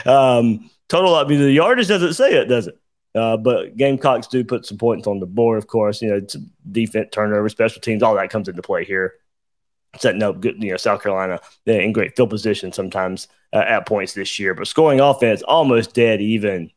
[0.05, 2.79] um, total, mean, the yardage doesn't say it, does it?
[3.13, 6.01] Uh, but Gamecocks do put some points on the board, of course.
[6.01, 6.21] You know,
[6.71, 9.13] defense, turnover, special teams, all that comes into play here.
[9.97, 14.13] Setting up good, you know, South Carolina in great field position sometimes uh, at points
[14.13, 14.55] this year.
[14.55, 16.71] But scoring offense almost dead even.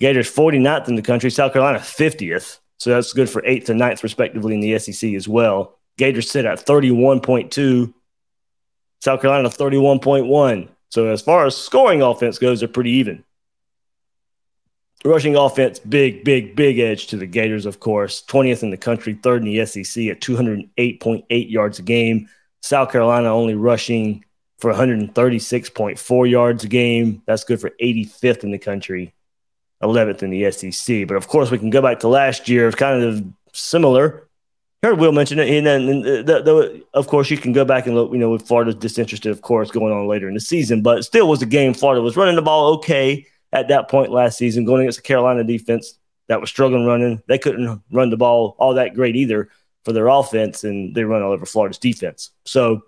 [0.00, 2.58] Gators 49th in the country, South Carolina 50th.
[2.78, 5.78] So that's good for eighth and ninth, respectively, in the SEC as well.
[5.98, 7.92] Gators sit at 31.2,
[9.00, 10.68] South Carolina 31.1.
[10.88, 13.22] So as far as scoring offense goes, they're pretty even.
[15.04, 18.22] Rushing offense, big, big, big edge to the Gators, of course.
[18.26, 22.28] 20th in the country, third in the SEC at 208.8 yards a game.
[22.62, 24.24] South Carolina only rushing
[24.58, 27.22] for 136.4 yards a game.
[27.26, 29.14] That's good for 85th in the country,
[29.82, 31.06] 11th in the SEC.
[31.06, 32.68] But of course, we can go back to last year.
[32.68, 34.28] It's kind of similar.
[34.82, 37.64] heard Will mention it, and then the, uh, the, the, of course you can go
[37.64, 38.12] back and look.
[38.12, 41.28] You know, with Florida's disinterested, of course, going on later in the season, but still
[41.28, 41.74] was a game.
[41.74, 45.44] Florida was running the ball okay at that point last season, going against the Carolina
[45.44, 47.22] defense that was struggling running.
[47.26, 49.48] They couldn't run the ball all that great either
[49.84, 52.30] for their offense, and they run all over Florida's defense.
[52.44, 52.82] So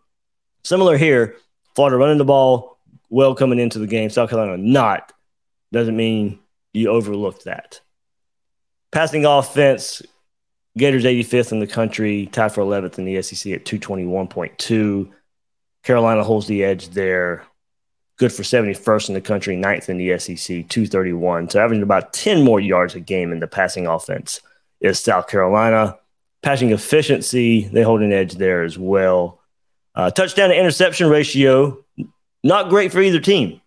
[0.62, 1.36] similar here,
[1.74, 2.78] Florida running the ball
[3.10, 4.10] well coming into the game.
[4.10, 5.12] South Carolina not
[5.72, 6.38] doesn't mean
[6.72, 7.80] you overlooked that.
[8.90, 10.02] Passing offense,
[10.76, 15.10] Gators 85th in the country, tied for 11th in the SEC at 221.2.
[15.82, 17.44] Carolina holds the edge there.
[18.18, 21.50] Good for 71st in the country, ninth in the SEC, 231.
[21.50, 24.40] So averaging about 10 more yards a game in the passing offense
[24.80, 25.98] is South Carolina.
[26.42, 29.40] Passing efficiency, they hold an edge there as well.
[29.94, 31.84] Uh, touchdown to interception ratio,
[32.42, 33.61] not great for either team.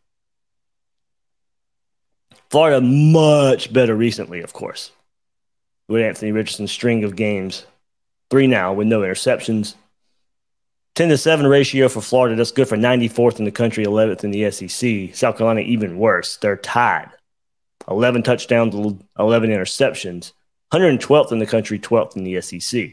[2.50, 4.92] Florida much better recently, of course
[5.88, 7.66] with Anthony Richardson's string of games.
[8.30, 9.76] Three now with no interceptions.
[10.96, 12.36] 10 to 7 ratio for Florida.
[12.36, 15.16] That's good for 94th in the country, 11th in the SEC.
[15.16, 16.38] South Carolina, even worse.
[16.38, 17.10] They're tied.
[17.90, 20.32] 11 touchdowns, 11 interceptions.
[20.72, 22.92] 112th in the country, 12th in the SEC.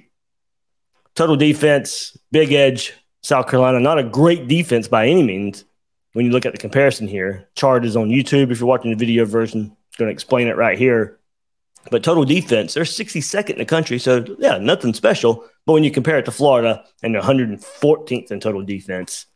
[1.15, 2.93] Total defense, big edge.
[3.23, 5.65] South Carolina, not a great defense by any means.
[6.13, 8.51] When you look at the comparison here, chart is on YouTube.
[8.51, 11.19] If you're watching the video version, it's going to explain it right here.
[11.91, 13.99] But total defense, they're 62nd in the country.
[13.99, 15.45] So, yeah, nothing special.
[15.67, 19.27] But when you compare it to Florida and 114th in total defense,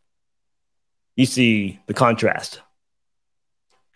[1.16, 2.60] you see the contrast.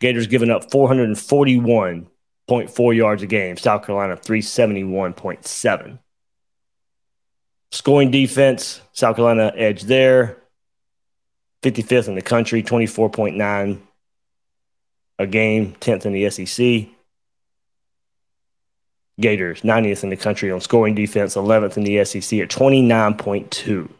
[0.00, 5.98] Gators giving up 441.4 yards a game, South Carolina 371.7.
[7.72, 10.38] Scoring defense, South Carolina edge there.
[11.62, 13.80] 55th in the country, 24.9
[15.20, 16.88] a game, 10th in the SEC.
[19.20, 23.90] Gators, 90th in the country on scoring defense, 11th in the SEC at 29.2.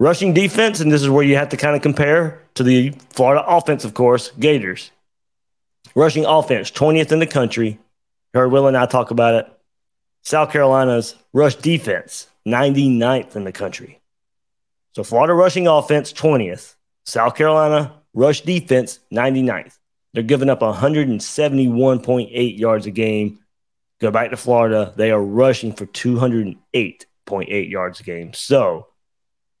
[0.00, 3.44] Rushing defense, and this is where you have to kind of compare to the Florida
[3.46, 4.90] offense, of course, Gators.
[5.94, 7.78] Rushing offense, 20th in the country.
[8.34, 9.52] heard Will and I talk about it.
[10.22, 14.00] South Carolina's rush defense, 99th in the country.
[14.96, 16.74] So Florida rushing offense, 20th.
[17.04, 19.76] South Carolina rush defense, 99th.
[20.14, 23.40] They're giving up 171.8 yards a game.
[24.00, 24.94] Go back to Florida.
[24.96, 28.32] They are rushing for 208.8 yards a game.
[28.32, 28.86] So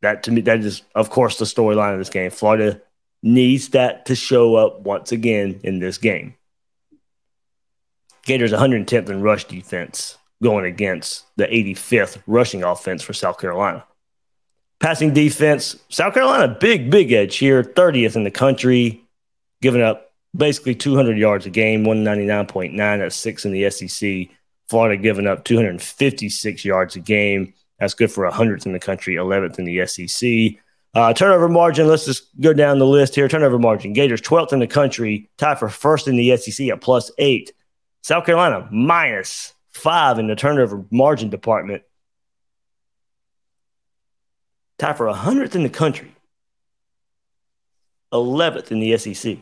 [0.00, 2.30] that to me, that is, of course, the storyline of this game.
[2.30, 2.80] Florida
[3.22, 6.34] needs that to show up once again in this game.
[8.24, 13.84] Gators 110th in rush defense going against the 85th rushing offense for South Carolina.
[14.78, 19.02] Passing defense, South Carolina, big, big edge here, 30th in the country,
[19.62, 22.76] giving up basically 200 yards a game, 199.9.
[22.76, 24.28] That's six in the SEC.
[24.68, 27.54] Florida giving up 256 yards a game.
[27.78, 30.60] That's good for 100th in the country, 11th in the SEC.
[30.94, 33.28] Uh, turnover margin, let's just go down the list here.
[33.28, 37.10] Turnover margin, Gators 12th in the country, tied for first in the SEC at plus
[37.18, 37.52] eight.
[38.02, 41.82] South Carolina minus five in the turnover margin department,
[44.78, 46.14] tied for 100th in the country,
[48.12, 49.38] 11th in the SEC.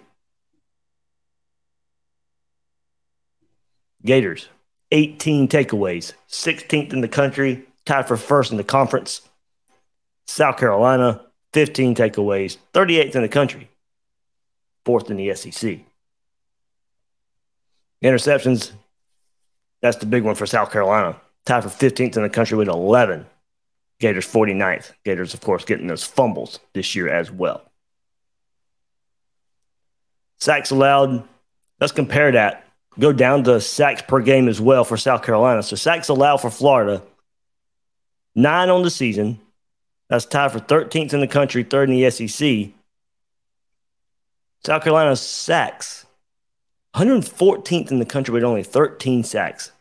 [4.04, 4.48] Gators,
[4.92, 9.22] 18 takeaways, 16th in the country, tied for first in the conference.
[10.26, 13.68] South Carolina, 15 takeaways, 38th in the country,
[14.84, 15.80] fourth in the SEC.
[18.02, 18.72] Interceptions,
[19.80, 21.16] that's the big one for South Carolina.
[21.46, 23.26] Tied for 15th in the country with 11.
[24.00, 24.92] Gators 49th.
[25.04, 27.70] Gators, of course, getting those fumbles this year as well.
[30.38, 31.26] Sacks allowed.
[31.80, 32.64] Let's compare that
[32.98, 35.62] go down to sacks per game as well for South Carolina.
[35.62, 37.02] So sacks allowed for Florida,
[38.34, 39.40] nine on the season.
[40.08, 42.68] That's tied for 13th in the country, third in the SEC.
[44.64, 46.06] South Carolina's sacks,
[46.94, 49.72] 114th in the country with only 13 sacks,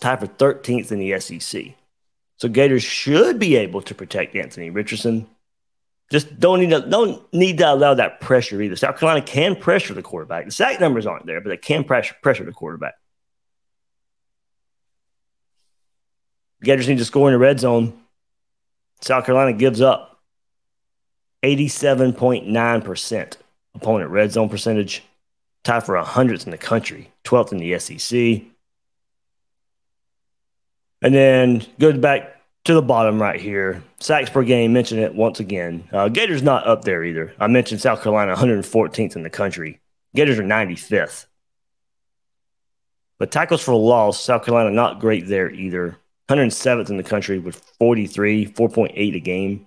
[0.00, 1.74] tied for 13th in the SEC.
[2.40, 5.26] So Gators should be able to protect Anthony Richardson.
[6.10, 8.76] Just don't need to don't need to allow that pressure either.
[8.76, 10.46] South Carolina can pressure the quarterback.
[10.46, 12.94] The sack numbers aren't there, but they can pressure pressure the quarterback.
[16.62, 17.92] Gators need to score in the red zone.
[19.02, 20.20] South Carolina gives up
[21.42, 23.36] 87.9%
[23.74, 25.02] opponent red zone percentage,
[25.62, 28.49] tied for 100th in the country, 12th in the SEC.
[31.02, 33.82] And then goes back to the bottom right here.
[33.98, 35.88] Sacks per game, mentioned it once again.
[35.92, 37.34] Uh, Gators not up there either.
[37.38, 39.80] I mentioned South Carolina 114th in the country.
[40.14, 41.26] Gators are 95th.
[43.18, 45.96] But tackles for loss, South Carolina not great there either.
[46.28, 49.66] 107th in the country with 43, 4.8 a game.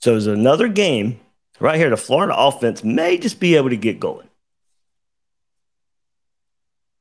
[0.00, 1.20] So it's another game
[1.60, 1.90] right here.
[1.90, 4.26] The Florida offense may just be able to get going.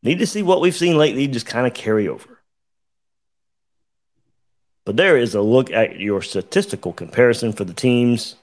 [0.04, 2.40] Need to see what we've seen lately just kind of carry over.
[4.84, 8.36] But there is a look at your statistical comparison for the teams.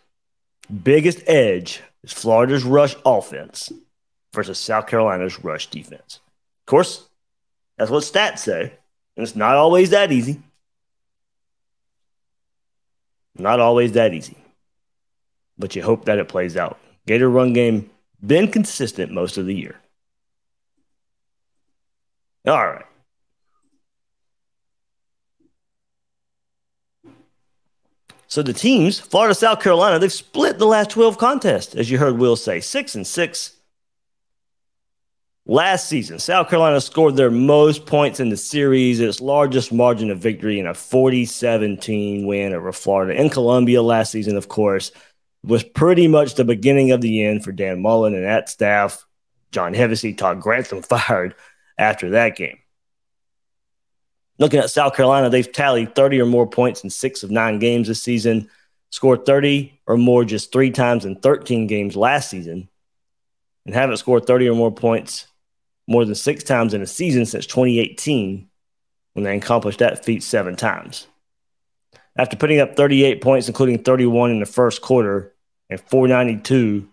[0.82, 3.72] Biggest edge is Florida's rush offense
[4.32, 6.20] versus South Carolina's rush defense.
[6.62, 7.08] Of course,
[7.76, 8.72] that's what stats say,
[9.16, 10.40] and it's not always that easy.
[13.36, 14.36] Not always that easy.
[15.58, 16.78] But you hope that it plays out.
[17.06, 17.90] Gator run game
[18.24, 19.80] been consistent most of the year.
[22.46, 22.84] All right.
[28.28, 32.18] So the teams, Florida, South Carolina, they've split the last 12 contests, as you heard
[32.18, 33.54] Will say, six and six.
[35.46, 40.18] Last season, South Carolina scored their most points in the series, its largest margin of
[40.18, 43.18] victory in a 40 17 win over Florida.
[43.18, 44.92] In Columbia last season, of course,
[45.42, 49.06] was pretty much the beginning of the end for Dan Mullen and that staff.
[49.50, 51.34] John Hevesy, Todd Grantham fired
[51.78, 52.58] after that game.
[54.38, 57.88] Looking at South Carolina, they've tallied 30 or more points in six of nine games
[57.88, 58.48] this season,
[58.90, 62.68] scored 30 or more just three times in 13 games last season,
[63.66, 65.26] and haven't scored 30 or more points
[65.86, 68.48] more than six times in a season since 2018
[69.14, 71.06] when they accomplished that feat seven times.
[72.16, 75.34] After putting up 38 points, including 31 in the first quarter
[75.70, 76.88] and 492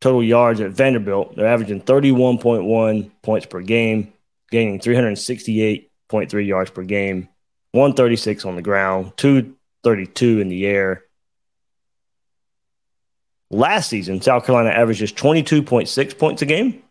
[0.00, 4.12] total yards at Vanderbilt, they're averaging 31.1 points per game,
[4.50, 7.28] gaining 368.3 yards per game,
[7.72, 11.04] 136 on the ground, 232 in the air.
[13.50, 16.82] Last season, South Carolina averages 22.6 points a game.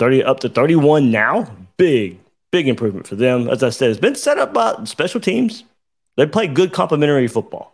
[0.00, 1.56] 30 up to 31 now.
[1.76, 2.18] Big,
[2.50, 3.48] big improvement for them.
[3.48, 5.64] As I said, it's been set up by special teams.
[6.16, 7.73] They play good complementary football.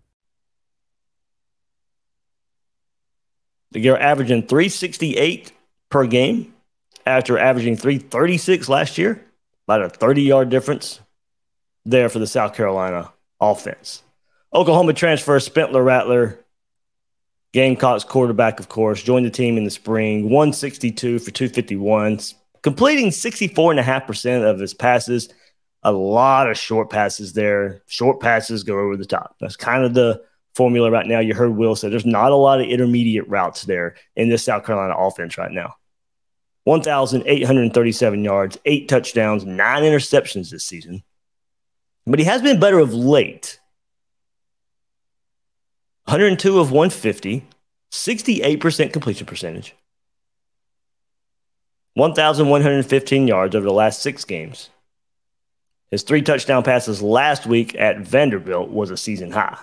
[3.71, 5.51] They're averaging 368
[5.89, 6.53] per game
[7.05, 9.25] after averaging 336 last year.
[9.67, 10.99] About a 30 yard difference
[11.85, 14.03] there for the South Carolina offense.
[14.53, 16.39] Oklahoma transfer Spencer Rattler,
[17.53, 22.19] Gamecocks quarterback, of course, joined the team in the spring, 162 for 251,
[22.61, 25.27] completing 64.5% of his passes.
[25.83, 27.81] A lot of short passes there.
[27.87, 29.35] Short passes go over the top.
[29.41, 30.21] That's kind of the
[30.55, 31.19] formula right now.
[31.19, 34.65] You heard Will say there's not a lot of intermediate routes there in this South
[34.65, 35.75] Carolina offense right now.
[36.65, 41.03] 1,837 yards, eight touchdowns, nine interceptions this season.
[42.05, 43.59] But he has been better of late.
[46.05, 47.45] 102 of 150,
[47.91, 49.75] 68% completion percentage,
[51.93, 54.69] 1,115 yards over the last six games.
[55.89, 59.57] His three touchdown passes last week at Vanderbilt was a season high.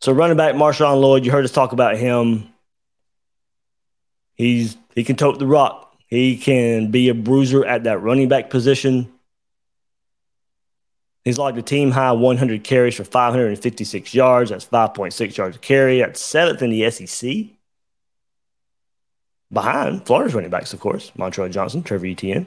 [0.00, 2.48] So running back Marshawn Lloyd, you heard us talk about him.
[4.34, 5.94] He's he can tote the rock.
[6.06, 9.12] He can be a bruiser at that running back position.
[11.22, 14.50] He's logged a team high 100 carries for 556 yards.
[14.50, 15.98] That's 5.6 yards a carry.
[15.98, 17.30] That's seventh in the SEC.
[19.52, 22.46] Behind Florida's running backs, of course, Montrell Johnson, Trevor Etienne.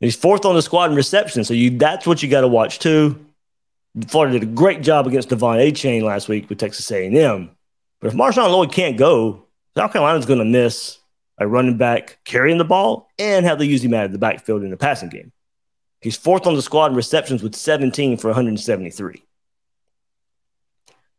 [0.00, 2.80] He's fourth on the squad in reception, so you that's what you got to watch
[2.80, 3.24] too.
[4.08, 7.50] Florida did a great job against De'Von Achane last week with Texas A&M.
[8.00, 10.98] But if Marshawn Lloyd can't go, South Carolina's going to miss
[11.38, 14.62] a running back carrying the ball and have to use him out of the backfield
[14.62, 15.32] in the passing game.
[16.00, 19.22] He's fourth on the squad in receptions with 17 for 173.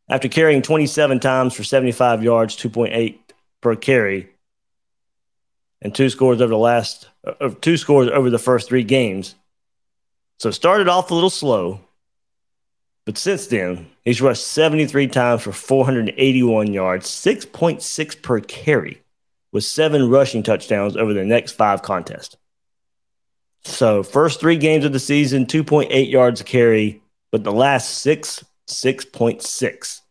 [0.10, 3.18] After carrying 27 times for 75 yards, 2.8
[3.62, 4.30] per carry,
[5.82, 9.36] and two scores over the last uh, two scores over the first three games.
[10.40, 11.80] So started off a little slow,
[13.06, 19.02] but since then, he's rushed 73 times for 481 yards, 6.6 per carry,
[19.52, 22.38] with seven rushing touchdowns over the next five contests.
[23.66, 27.02] So, first three games of the season, 2.8 yards a carry,
[27.32, 30.02] but the last six 6.6.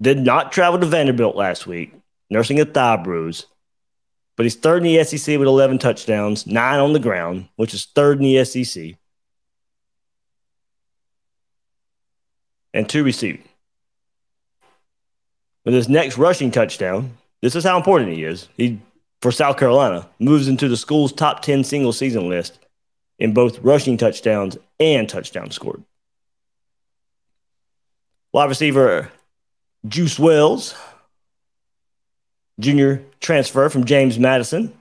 [0.00, 1.92] Did not travel to Vanderbilt last week,
[2.30, 3.46] nursing a thigh bruise.
[4.36, 7.86] But he's third in the SEC with 11 touchdowns, nine on the ground, which is
[7.86, 8.94] third in the SEC,
[12.72, 13.44] and two receiving.
[15.64, 18.48] With his next rushing touchdown, this is how important he is.
[18.56, 18.80] He,
[19.20, 22.58] for South Carolina, moves into the school's top 10 single season list
[23.18, 25.82] in both rushing touchdowns and touchdowns scored.
[28.32, 29.10] Wide receiver
[29.86, 30.74] Juice Wells,
[32.58, 34.72] junior transfer from James Madison.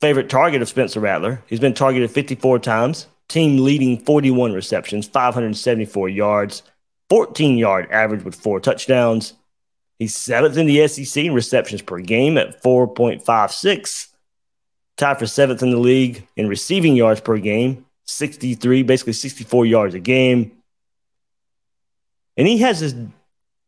[0.00, 1.42] Favorite target of Spencer Rattler.
[1.46, 6.62] He's been targeted 54 times, team leading 41 receptions, 574 yards,
[7.10, 9.34] 14 yard average with four touchdowns.
[9.98, 14.08] He's seventh in the SEC in receptions per game at 4.56.
[14.96, 19.94] Tied for seventh in the league in receiving yards per game, 63, basically 64 yards
[19.94, 20.52] a game.
[22.36, 22.94] And he has as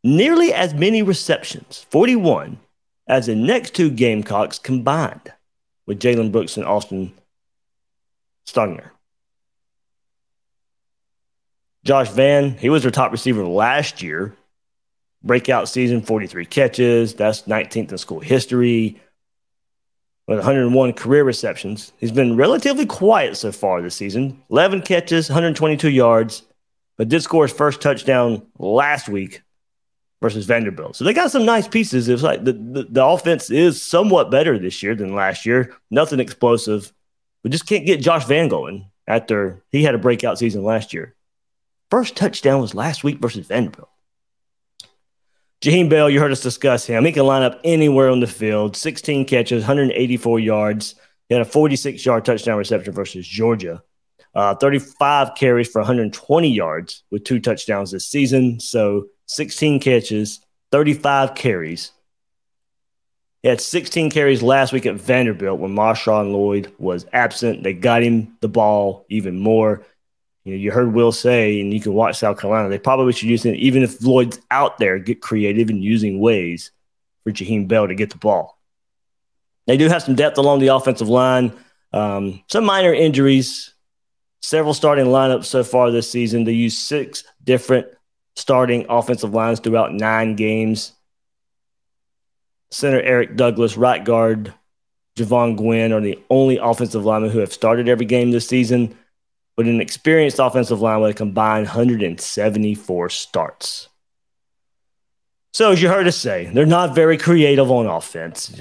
[0.02, 2.58] nearly as many receptions, 41,
[3.06, 5.32] as the next two Gamecocks combined
[5.86, 7.12] with Jalen Brooks and Austin
[8.46, 8.90] Stogner.
[11.86, 14.34] Josh Vann, he was their top receiver last year.
[15.22, 17.14] Breakout season, 43 catches.
[17.14, 19.00] That's 19th in school history
[20.26, 21.92] with 101 career receptions.
[21.98, 26.42] He's been relatively quiet so far this season 11 catches, 122 yards,
[26.96, 29.42] but did score his first touchdown last week
[30.20, 30.96] versus Vanderbilt.
[30.96, 32.08] So they got some nice pieces.
[32.08, 35.76] It's like the, the, the, offense is somewhat better this year than last year.
[35.90, 36.92] Nothing explosive.
[37.44, 41.15] We just can't get Josh Vann going after he had a breakout season last year.
[41.90, 43.88] First touchdown was last week versus Vanderbilt.
[45.62, 47.04] Jaheim Bell, you heard us discuss him.
[47.04, 48.76] He can line up anywhere on the field.
[48.76, 50.94] 16 catches, 184 yards.
[51.28, 53.82] He had a 46 yard touchdown reception versus Georgia.
[54.34, 58.60] Uh, 35 carries for 120 yards with two touchdowns this season.
[58.60, 60.40] So 16 catches,
[60.72, 61.92] 35 carries.
[63.42, 67.62] He had 16 carries last week at Vanderbilt when Marshawn Lloyd was absent.
[67.62, 69.86] They got him the ball even more.
[70.46, 72.68] You know, you heard Will say, and you can watch South Carolina.
[72.68, 76.70] They probably should use it, even if Lloyd's out there, get creative in using ways
[77.24, 78.56] for Jaheim Bell to get the ball.
[79.66, 81.52] They do have some depth along the offensive line.
[81.92, 83.74] Um, some minor injuries,
[84.40, 86.44] several starting lineups so far this season.
[86.44, 87.88] They use six different
[88.36, 90.92] starting offensive lines throughout nine games.
[92.70, 94.54] Center Eric Douglas, right guard
[95.16, 98.96] Jovaughn Gwyn are the only offensive linemen who have started every game this season
[99.56, 103.88] with an experienced offensive line with a combined 174 starts.
[105.52, 108.60] So, as you heard us say, they're not very creative on offense.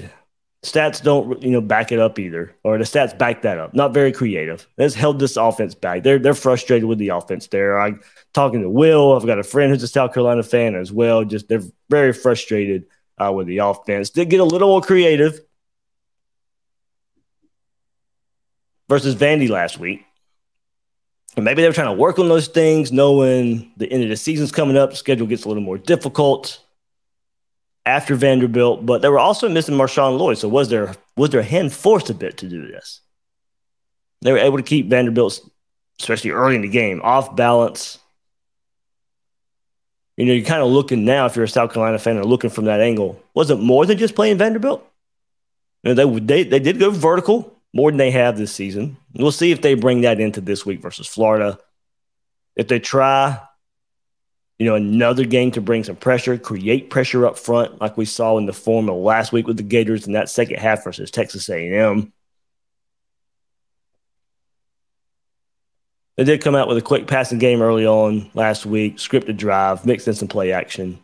[0.64, 3.74] Stats don't, you know, back it up either, or the stats back that up.
[3.74, 4.66] Not very creative.
[4.76, 6.02] That's held this offense back.
[6.02, 7.48] They're they're frustrated with the offense.
[7.48, 7.92] There, I
[8.32, 9.14] talking to Will.
[9.14, 11.24] I've got a friend who's a South Carolina fan as well.
[11.24, 12.86] Just they're very frustrated
[13.18, 14.10] uh, with the offense.
[14.10, 15.38] Did get a little more creative
[18.88, 20.04] versus Vandy last week.
[21.36, 24.16] And maybe they were trying to work on those things, knowing the end of the
[24.16, 26.60] season's coming up, schedule gets a little more difficult
[27.84, 30.38] after Vanderbilt, but they were also missing Marshawn Lloyd.
[30.38, 33.00] So was their was their hand forced a bit to do this?
[34.22, 35.40] They were able to keep Vanderbilt,
[36.00, 37.98] especially early in the game, off balance.
[40.16, 42.48] You know, you're kind of looking now, if you're a South Carolina fan, and looking
[42.48, 43.22] from that angle.
[43.34, 44.82] Was it more than just playing Vanderbilt?
[45.82, 48.96] You know, they, they, they did go vertical more than they have this season.
[49.14, 51.58] We'll see if they bring that into this week versus Florida.
[52.54, 53.40] If they try,
[54.58, 58.38] you know, another game to bring some pressure, create pressure up front, like we saw
[58.38, 61.48] in the form of last week with the Gators in that second half versus Texas
[61.48, 62.12] A&M.
[66.16, 69.84] They did come out with a quick passing game early on last week, scripted drive,
[69.84, 70.98] mixed in some play action.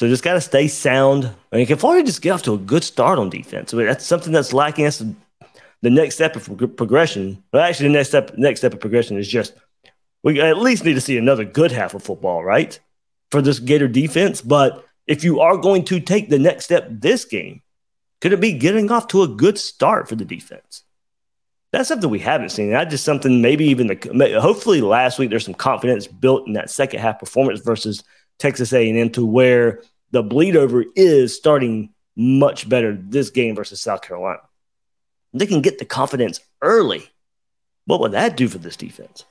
[0.00, 1.30] So just got to stay sound.
[1.52, 3.74] I mean, can Florida just get off to a good start on defense?
[3.74, 4.84] I mean, that's something that's lacking.
[4.84, 5.04] That's
[5.82, 7.44] the next step of progression.
[7.50, 9.52] But actually, the next step, next step of progression is just
[10.22, 12.80] we at least need to see another good half of football, right,
[13.30, 14.40] for this Gator defense.
[14.40, 17.60] But if you are going to take the next step this game,
[18.22, 20.82] could it be getting off to a good start for the defense?
[21.72, 22.70] That's something we haven't seen.
[22.70, 26.70] That's just something maybe even the hopefully last week there's some confidence built in that
[26.70, 28.02] second half performance versus
[28.38, 34.02] Texas A&M to where the bleed over is starting much better this game versus South
[34.02, 34.40] Carolina.
[35.32, 37.08] They can get the confidence early.
[37.86, 39.24] What would that do for this defense?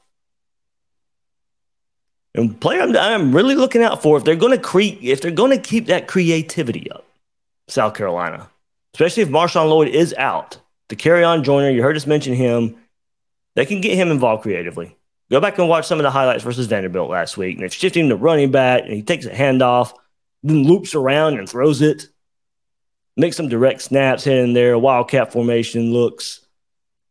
[2.36, 5.32] And player, I'm, I'm really looking out for if they're going to create, if they're
[5.32, 7.06] going to keep that creativity up,
[7.68, 8.50] South Carolina,
[8.94, 10.58] especially if Marshawn Lloyd is out.
[10.90, 12.76] Dakereon Joyner, you heard us mention him.
[13.56, 14.96] They can get him involved creatively.
[15.30, 17.56] Go back and watch some of the highlights versus Vanderbilt last week.
[17.56, 19.94] And they're shifting to running back, and he takes a handoff,
[20.44, 22.08] then loops around and throws it.
[23.18, 26.46] Makes some direct snaps here and there, wildcat formation looks.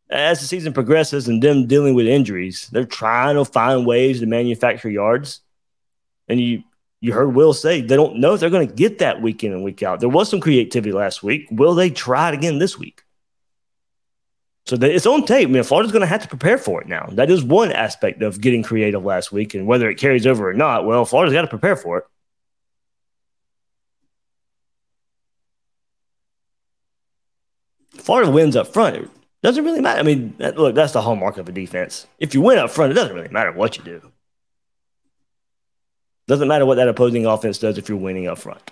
[0.09, 4.25] As the season progresses and them dealing with injuries, they're trying to find ways to
[4.25, 5.41] manufacture yards.
[6.27, 6.63] And you
[7.01, 9.53] you heard Will say they don't know if they're going to get that week in
[9.53, 9.99] and week out.
[9.99, 11.47] There was some creativity last week.
[11.51, 13.03] Will they try it again this week?
[14.65, 15.47] So it's on tape.
[15.47, 17.09] I mean, Florida's going to have to prepare for it now.
[17.13, 20.53] That is one aspect of getting creative last week, and whether it carries over or
[20.53, 22.03] not, well, Florida's got to prepare for it.
[28.09, 28.95] Florida wins up front.
[28.95, 29.07] It
[29.43, 29.99] doesn't really matter.
[29.99, 32.07] I mean, that, look, that's the hallmark of a defense.
[32.17, 34.11] If you win up front, it doesn't really matter what you do.
[36.25, 38.71] Doesn't matter what that opposing offense does if you're winning up front.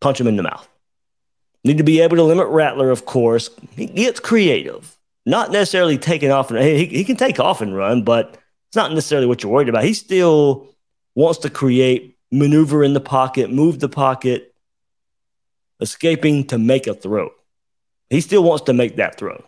[0.00, 0.68] Punch them in the mouth.
[1.62, 3.48] Need to be able to limit Rattler, of course.
[3.76, 8.02] He gets creative, not necessarily taking off and he, he can take off and run,
[8.02, 9.84] but it's not necessarily what you're worried about.
[9.84, 10.66] He still
[11.14, 14.52] wants to create, maneuver in the pocket, move the pocket,
[15.80, 17.30] escaping to make a throw.
[18.12, 19.42] He still wants to make that throw.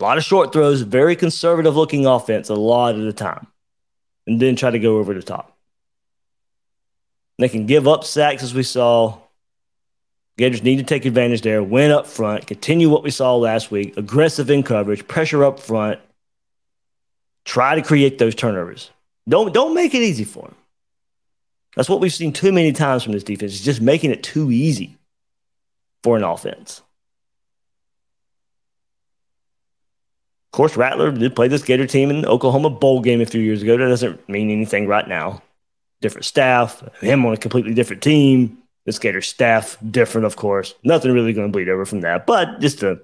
[0.00, 3.46] A lot of short throws, very conservative looking offense a lot of the time,
[4.26, 5.54] and then try to go over the top.
[7.36, 9.18] They can give up sacks as we saw.
[10.38, 13.98] Gators need to take advantage there, win up front, continue what we saw last week,
[13.98, 16.00] aggressive in coverage, pressure up front,
[17.44, 18.90] try to create those turnovers.
[19.28, 20.54] Don't don't make it easy for them.
[21.76, 23.52] That's what we've seen too many times from this defense.
[23.52, 24.96] It's just making it too easy
[26.02, 26.80] for an offense.
[30.48, 33.40] Of course, Rattler did play this Gator team in the Oklahoma Bowl game a few
[33.40, 33.76] years ago.
[33.76, 35.42] That doesn't mean anything right now.
[36.00, 38.58] Different staff, him on a completely different team.
[38.86, 40.74] This Gator staff different, of course.
[40.82, 42.98] Nothing really going to bleed over from that, but just a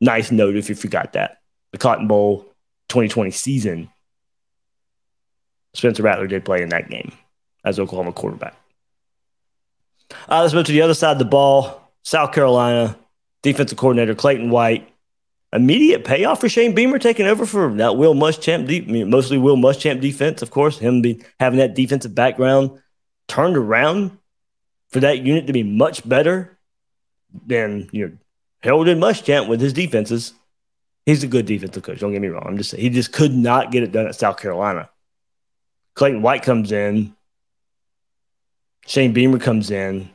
[0.00, 1.38] nice note if you forgot that.
[1.70, 2.40] The Cotton Bowl
[2.88, 3.90] 2020 season,
[5.74, 7.12] Spencer Rattler did play in that game
[7.64, 8.56] as Oklahoma quarterback.
[10.28, 11.88] Uh, let's move to the other side of the ball.
[12.02, 12.96] South Carolina
[13.42, 14.88] defensive coordinator Clayton White.
[15.52, 19.38] Immediate payoff for Shane Beamer taking over for that Will Muschamp, de- I mean, mostly
[19.38, 20.78] Will Muschamp defense, of course.
[20.78, 22.78] Him be, having that defensive background
[23.28, 24.18] turned around
[24.88, 26.58] for that unit to be much better
[27.46, 28.16] than you know
[28.60, 30.34] Harold and Muschamp with his defenses.
[31.06, 32.00] He's a good defensive coach.
[32.00, 32.44] Don't get me wrong.
[32.46, 34.90] I'm just saying he just could not get it done at South Carolina.
[35.94, 37.14] Clayton White comes in.
[38.86, 40.10] Shane Beamer comes in.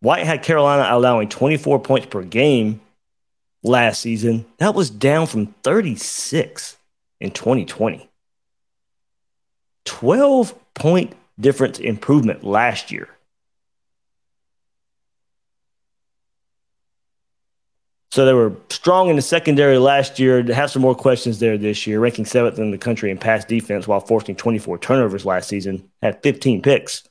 [0.00, 2.80] White had Carolina allowing 24 points per game
[3.62, 4.44] last season.
[4.58, 6.76] That was down from 36
[7.20, 8.08] in 2020.
[9.84, 13.08] 12 point difference improvement last year.
[18.16, 20.42] So they were strong in the secondary last year.
[20.54, 23.86] Have some more questions there this year, ranking seventh in the country in pass defense
[23.86, 27.06] while forcing 24 turnovers last season, had 15 picks.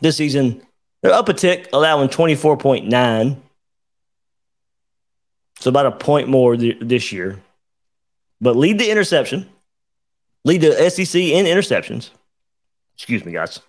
[0.00, 0.62] This season,
[1.00, 3.36] they're up a tick, allowing 24.9.
[5.64, 7.40] So about a point more th- this year.
[8.38, 9.48] But lead the interception,
[10.44, 12.10] lead the SEC in interceptions.
[12.94, 13.60] Excuse me, guys.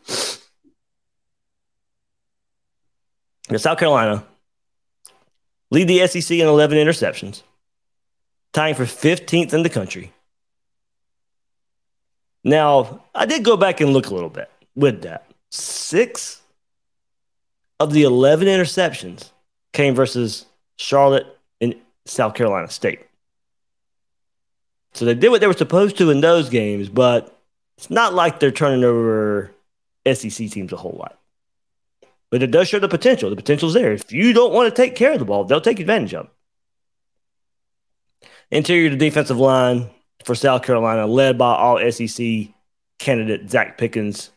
[3.56, 4.26] South Carolina
[5.72, 7.44] lead the SEC in 11 interceptions,
[8.52, 10.12] tying for 15th in the country.
[12.44, 15.32] Now, I did go back and look a little bit with that.
[15.50, 16.42] Six
[17.80, 19.30] of the 11 interceptions
[19.72, 21.36] came versus Charlotte and
[22.06, 23.02] South Carolina State.
[24.94, 27.38] So they did what they were supposed to in those games, but
[27.78, 29.52] it's not like they're turning over
[30.06, 31.20] SEC teams a whole lot.
[32.32, 33.30] But it does show the potential.
[33.30, 33.92] The potential's there.
[33.92, 36.26] If you don't want to take care of the ball, they'll take advantage of
[38.22, 38.30] it.
[38.52, 39.90] Interior to defensive line
[40.24, 42.48] for South Carolina, led by all SEC
[43.00, 44.32] candidate Zacch Pickens,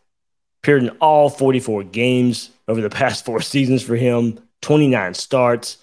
[0.63, 5.79] appeared in all 44 games over the past four seasons for him, 29 starts,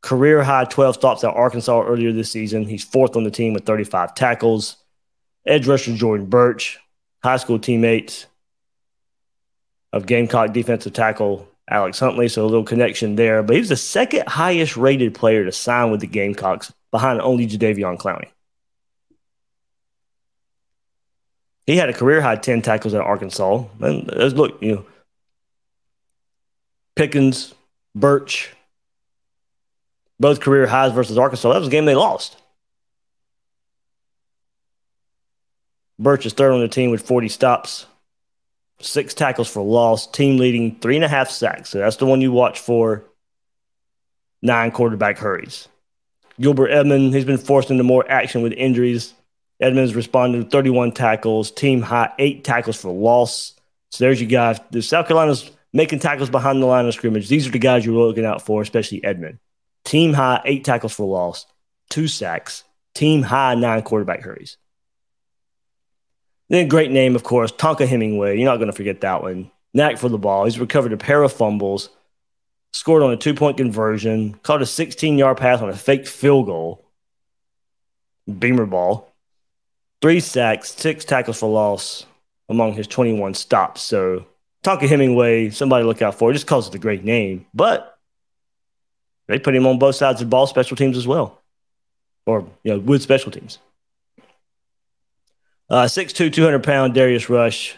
[0.00, 2.64] career high 12 stops at Arkansas earlier this season.
[2.64, 4.76] He's fourth on the team with 35 tackles.
[5.46, 6.78] Edge rusher Jordan Burch,
[7.22, 8.26] high school teammates
[9.92, 12.28] of Gamecock defensive tackle Alex Huntley.
[12.28, 13.42] So a little connection there.
[13.42, 17.46] But he was the second highest rated player to sign with the Gamecocks behind only
[17.46, 18.28] Jadeveon Clowney.
[21.66, 23.64] He had a career high 10 tackles at Arkansas.
[23.80, 24.86] And uh, look, you know,
[26.96, 27.54] Pickens,
[27.94, 28.50] Burch,
[30.20, 31.50] both career highs versus Arkansas.
[31.50, 32.36] That was a game they lost.
[35.98, 37.86] Burch is third on the team with 40 stops,
[38.80, 41.70] six tackles for loss, team leading three and a half sacks.
[41.70, 43.04] So that's the one you watch for.
[44.42, 45.68] Nine quarterback hurries.
[46.40, 49.12] Gilbert Edmond, he's been forced into more action with injuries.
[49.60, 53.54] Edmonds responded to 31 tackles, team high eight tackles for loss.
[53.90, 54.58] So there's your guys.
[54.70, 57.28] The South Carolina's making tackles behind the line of scrimmage.
[57.28, 59.38] These are the guys you're looking out for, especially Edmond.
[59.90, 61.46] Team high eight tackles for loss,
[61.88, 62.62] two sacks,
[62.94, 64.56] team high nine quarterback hurries.
[66.48, 68.38] Then great name, of course, Tonka Hemingway.
[68.38, 69.50] You're not going to forget that one.
[69.74, 70.44] Knack for the ball.
[70.44, 71.88] He's recovered a pair of fumbles,
[72.72, 76.46] scored on a two point conversion, caught a 16 yard pass on a fake field
[76.46, 76.84] goal,
[78.38, 79.12] beamer ball,
[80.00, 82.06] three sacks, six tackles for loss
[82.48, 83.82] among his 21 stops.
[83.82, 84.24] So
[84.62, 87.46] Tonka Hemingway, somebody look out for, It just calls it a great name.
[87.52, 87.89] But
[89.30, 91.40] they put him on both sides of the ball, special teams as well,
[92.26, 93.58] or you know, with special teams.
[95.68, 97.76] Uh, 6'2", 200 pound Darius Rush,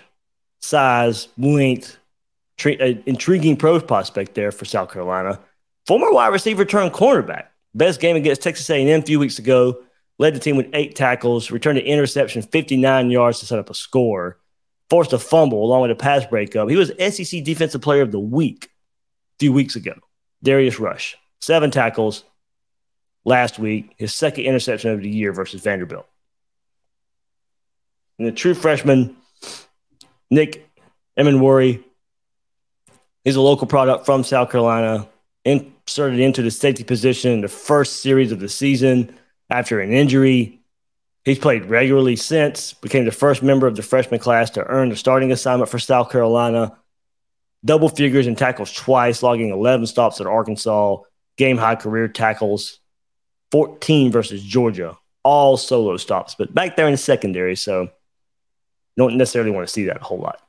[0.60, 1.98] size, length,
[2.64, 5.38] uh, intriguing pro prospect there for South Carolina.
[5.86, 7.46] Former wide receiver turned cornerback.
[7.74, 9.82] Best game against Texas A&M a few weeks ago.
[10.18, 13.74] Led the team with eight tackles, returned an interception, 59 yards to set up a
[13.74, 14.38] score.
[14.90, 16.68] Forced a fumble along with a pass breakup.
[16.68, 19.94] He was SEC Defensive Player of the Week a few weeks ago.
[20.42, 22.24] Darius Rush, seven tackles
[23.24, 26.06] last week, his second interception of the year versus Vanderbilt.
[28.18, 29.16] And the true freshman,
[30.30, 30.68] Nick
[31.18, 31.82] Emmanwori,
[33.24, 35.08] he's a local product from South Carolina,
[35.44, 39.14] inserted into the safety position in the first series of the season
[39.50, 40.60] after an injury.
[41.24, 44.96] He's played regularly since, became the first member of the freshman class to earn the
[44.96, 46.76] starting assignment for South Carolina.
[47.64, 50.98] Double figures and tackles twice, logging 11 stops at Arkansas,
[51.36, 52.80] game high career tackles,
[53.50, 57.56] 14 versus Georgia, all solo stops, but back there in the secondary.
[57.56, 57.90] So
[58.96, 60.40] don't necessarily want to see that a whole lot.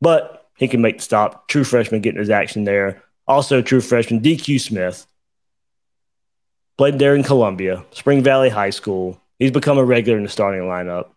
[0.00, 1.48] But he can make the stop.
[1.48, 3.02] True freshman getting his action there.
[3.26, 5.06] Also, true freshman DQ Smith
[6.76, 9.20] played there in Columbia, Spring Valley High School.
[9.38, 11.10] He's become a regular in the starting lineup.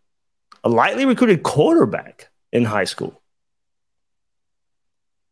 [0.63, 3.21] A lightly recruited quarterback in high school.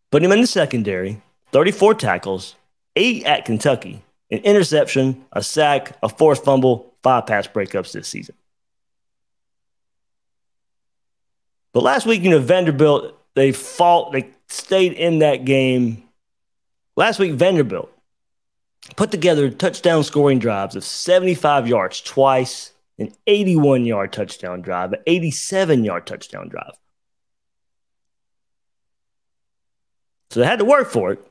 [0.09, 1.21] Put him in the secondary,
[1.51, 2.55] 34 tackles,
[2.95, 8.35] eight at Kentucky, an interception, a sack, a forced fumble, five pass breakups this season.
[11.73, 16.03] But last week, you know, Vanderbilt, they fought, they stayed in that game.
[16.97, 17.91] Last week, Vanderbilt
[18.95, 24.99] put together touchdown scoring drives of 75 yards twice, an 81 yard touchdown drive, an
[25.07, 26.73] 87 yard touchdown drive.
[30.31, 31.30] So they had to work for it.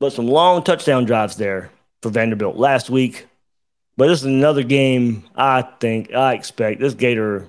[0.00, 1.70] But some long touchdown drives there
[2.02, 3.26] for Vanderbilt last week.
[3.96, 7.48] But this is another game I think, I expect this Gator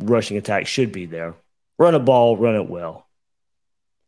[0.00, 1.34] rushing attack should be there.
[1.78, 3.06] Run a ball, run it well.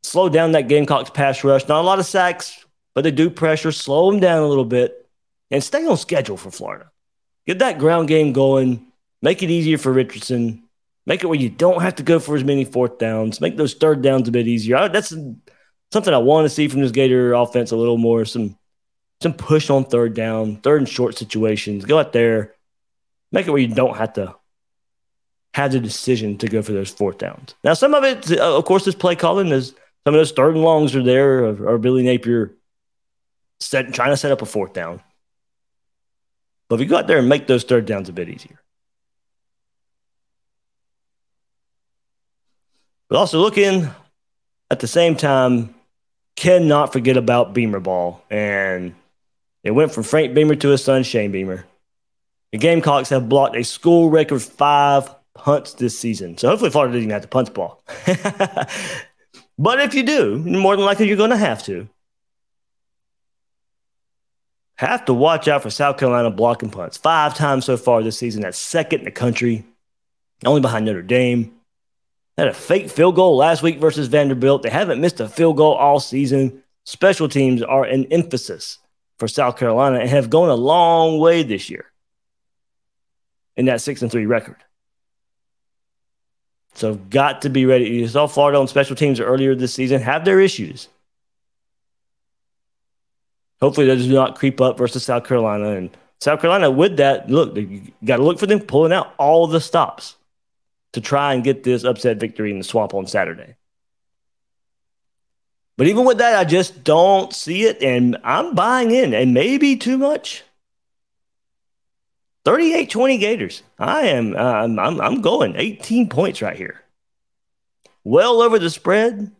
[0.02, 1.68] Slow down that Gamecocks pass rush.
[1.68, 2.64] Not a lot of sacks,
[2.94, 3.72] but they do pressure.
[3.72, 5.06] Slow them down a little bit
[5.50, 6.90] and stay on schedule for Florida.
[7.46, 8.86] Get that ground game going.
[9.22, 10.64] Make it easier for Richardson.
[11.06, 13.40] Make it where you don't have to go for as many fourth downs.
[13.40, 14.88] Make those third downs a bit easier.
[14.88, 15.14] That's
[15.92, 18.24] something I want to see from this Gator offense a little more.
[18.24, 18.56] Some
[19.22, 21.84] some push on third down, third and short situations.
[21.84, 22.54] Go out there,
[23.32, 24.34] make it where you don't have to
[25.54, 27.54] have the decision to go for those fourth downs.
[27.64, 29.48] Now, some of it, uh, of course, is play calling.
[29.48, 29.74] Is
[30.04, 32.54] some of those third and longs are there, or, or Billy Napier
[33.58, 35.00] set, trying to set up a fourth down.
[36.68, 38.60] But if you go out there and make those third downs a bit easier.
[43.08, 43.88] But also looking
[44.70, 45.75] at the same time,
[46.36, 48.22] cannot forget about Beamer ball.
[48.30, 48.94] And
[49.64, 51.66] it went from Frank Beamer to his son, Shane Beamer.
[52.52, 56.38] The Gamecocks have blocked a school record five punts this season.
[56.38, 57.82] So hopefully Florida doesn't have to punt the ball.
[59.58, 61.88] but if you do, more than likely you're going to have to.
[64.76, 66.98] Have to watch out for South Carolina blocking punts.
[66.98, 68.42] Five times so far this season.
[68.42, 69.64] That's second in the country,
[70.44, 71.55] only behind Notre Dame.
[72.36, 74.62] Had a fake field goal last week versus Vanderbilt.
[74.62, 76.62] They haven't missed a field goal all season.
[76.84, 78.78] Special teams are an emphasis
[79.18, 81.86] for South Carolina and have gone a long way this year
[83.56, 84.56] in that six and three record.
[86.74, 87.86] So got to be ready.
[87.86, 90.88] You saw Florida on special teams earlier this season have their issues.
[93.62, 95.70] Hopefully, those do not creep up versus South Carolina.
[95.70, 99.46] And South Carolina, with that, look, you got to look for them pulling out all
[99.46, 100.16] the stops
[100.96, 103.54] to try and get this upset victory in the swamp on Saturday.
[105.76, 109.76] But even with that, I just don't see it, and I'm buying in, and maybe
[109.76, 110.42] too much.
[112.46, 113.62] 38 20 Gators.
[113.78, 116.80] I am, I'm, I'm, I'm going 18 points right here.
[118.02, 119.30] Well over the spread.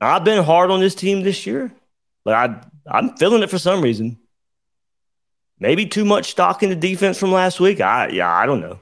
[0.00, 1.70] I've been hard on this team this year,
[2.24, 4.18] but I, I'm feeling it for some reason.
[5.58, 7.82] Maybe too much stock in the defense from last week.
[7.82, 8.80] I yeah, I don't know.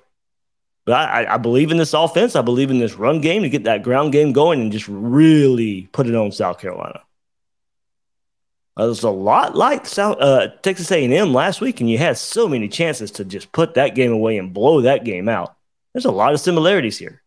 [0.84, 2.34] But I, I believe in this offense.
[2.34, 5.88] I believe in this run game to get that ground game going and just really
[5.92, 7.00] put it on South Carolina.
[8.78, 12.16] Uh, it was a lot like South uh, Texas A&M last week, and you had
[12.16, 15.54] so many chances to just put that game away and blow that game out.
[15.92, 17.22] There's a lot of similarities here.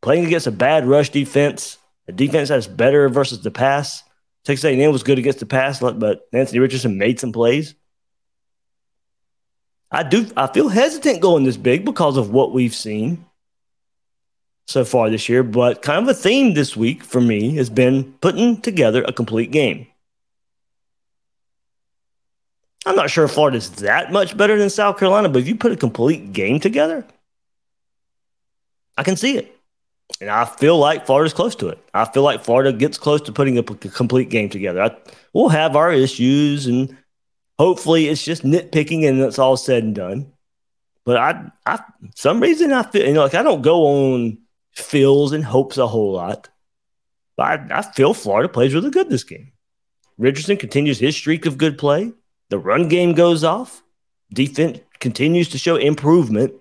[0.00, 4.04] Playing against a bad rush defense, a defense that's better versus the pass.
[4.44, 7.74] Texas A&M was good against the pass, but Anthony Richardson made some plays.
[9.90, 10.26] I do.
[10.36, 13.24] I feel hesitant going this big because of what we've seen
[14.66, 15.42] so far this year.
[15.42, 19.50] But kind of a theme this week for me has been putting together a complete
[19.50, 19.86] game.
[22.84, 25.72] I'm not sure if Florida's that much better than South Carolina, but if you put
[25.72, 27.04] a complete game together,
[28.96, 29.56] I can see it.
[30.20, 31.78] And I feel like Florida's close to it.
[31.92, 34.82] I feel like Florida gets close to putting a complete game together.
[34.82, 34.96] I,
[35.32, 36.96] we'll have our issues and
[37.58, 40.32] Hopefully, it's just nitpicking and it's all said and done.
[41.04, 41.82] But I, I,
[42.14, 44.38] some reason I feel, you know, like I don't go on
[44.72, 46.48] feels and hopes a whole lot.
[47.36, 49.52] But I, I feel Florida plays really good this game.
[50.18, 52.12] Richardson continues his streak of good play.
[52.48, 53.82] The run game goes off.
[54.32, 56.54] Defense continues to show improvement.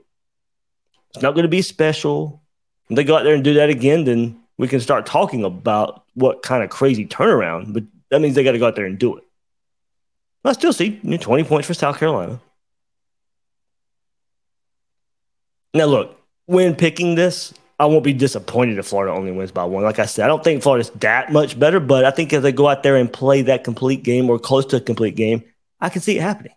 [1.09, 2.41] It's not going to be special.
[2.89, 6.03] If they go out there and do that again, then we can start talking about
[6.13, 7.73] what kind of crazy turnaround.
[7.73, 9.24] But that means they got to go out there and do it.
[10.45, 12.39] I still see you know, 20 points for South Carolina.
[15.73, 19.83] Now, look, when picking this, I won't be disappointed if Florida only wins by one.
[19.83, 22.53] Like I said, I don't think Florida's that much better, but I think if they
[22.53, 25.43] go out there and play that complete game or close to a complete game,
[25.81, 26.53] I can see it happening.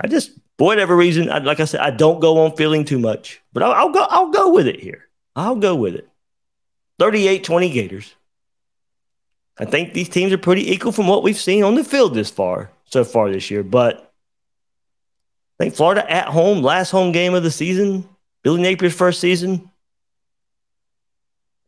[0.00, 2.98] I just, for whatever reason, I, like I said, I don't go on feeling too
[2.98, 4.06] much, but I'll, I'll go.
[4.08, 5.08] I'll go with it here.
[5.36, 6.08] I'll go with it.
[7.00, 8.14] 38-20 Gators.
[9.58, 12.30] I think these teams are pretty equal from what we've seen on the field this
[12.30, 13.62] far, so far this year.
[13.62, 14.12] But
[15.58, 18.08] I think Florida at home, last home game of the season,
[18.42, 19.70] Billy Napier's first season.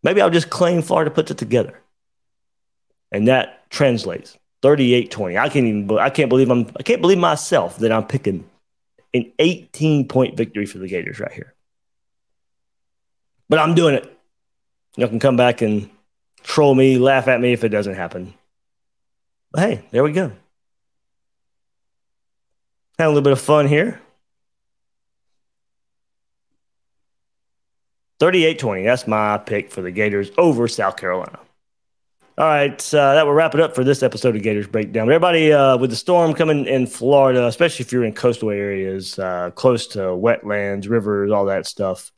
[0.02, 1.80] Maybe I'll just claim Florida puts it together.
[3.12, 5.38] And that translates 38-20.
[5.38, 8.48] I can't even I can't believe I'm I can't believe myself that I'm picking
[9.12, 11.54] an 18 point victory for the Gators right here.
[13.48, 14.10] But I'm doing it.
[14.96, 15.90] Y'all can come back and
[16.44, 18.34] troll me, laugh at me if it doesn't happen.
[19.50, 20.30] But hey, there we go.
[22.98, 24.00] Had a little bit of fun here.
[28.20, 28.84] 38 20.
[28.84, 31.40] That's my pick for the Gators over South Carolina.
[32.36, 35.06] All right, uh, that will wrap it up for this episode of Gators Breakdown.
[35.06, 39.20] But everybody, uh, with the storm coming in Florida, especially if you're in coastal areas,
[39.20, 42.10] uh, close to wetlands, rivers, all that stuff,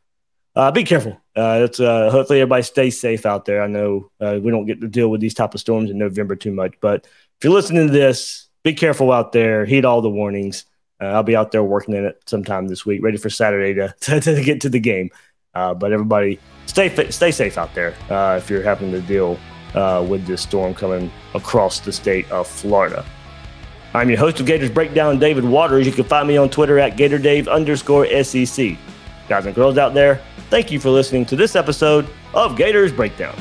[0.57, 1.21] uh, be careful.
[1.37, 3.63] Uh, it's uh, hopefully everybody stays safe out there.
[3.63, 6.35] I know uh, we don't get to deal with these type of storms in November
[6.35, 9.67] too much, but if you're listening to this, be careful out there.
[9.67, 10.65] Heed all the warnings.
[11.01, 13.95] Uh, I'll be out there working in it sometime this week, ready for Saturday to
[14.01, 15.11] to, to get to the game.
[15.55, 17.95] Uh, but everybody, stay stay safe out there
[18.37, 19.39] if you're having to deal
[20.09, 23.05] with this storm coming across the state of Florida.
[23.93, 25.87] I'm your host of Gators Breakdown, David Waters.
[25.87, 28.77] You can find me on Twitter at GatorDave underscore SEC.
[29.29, 33.37] Guys and girls out there, thank you for listening to this episode of Gators Breakdown.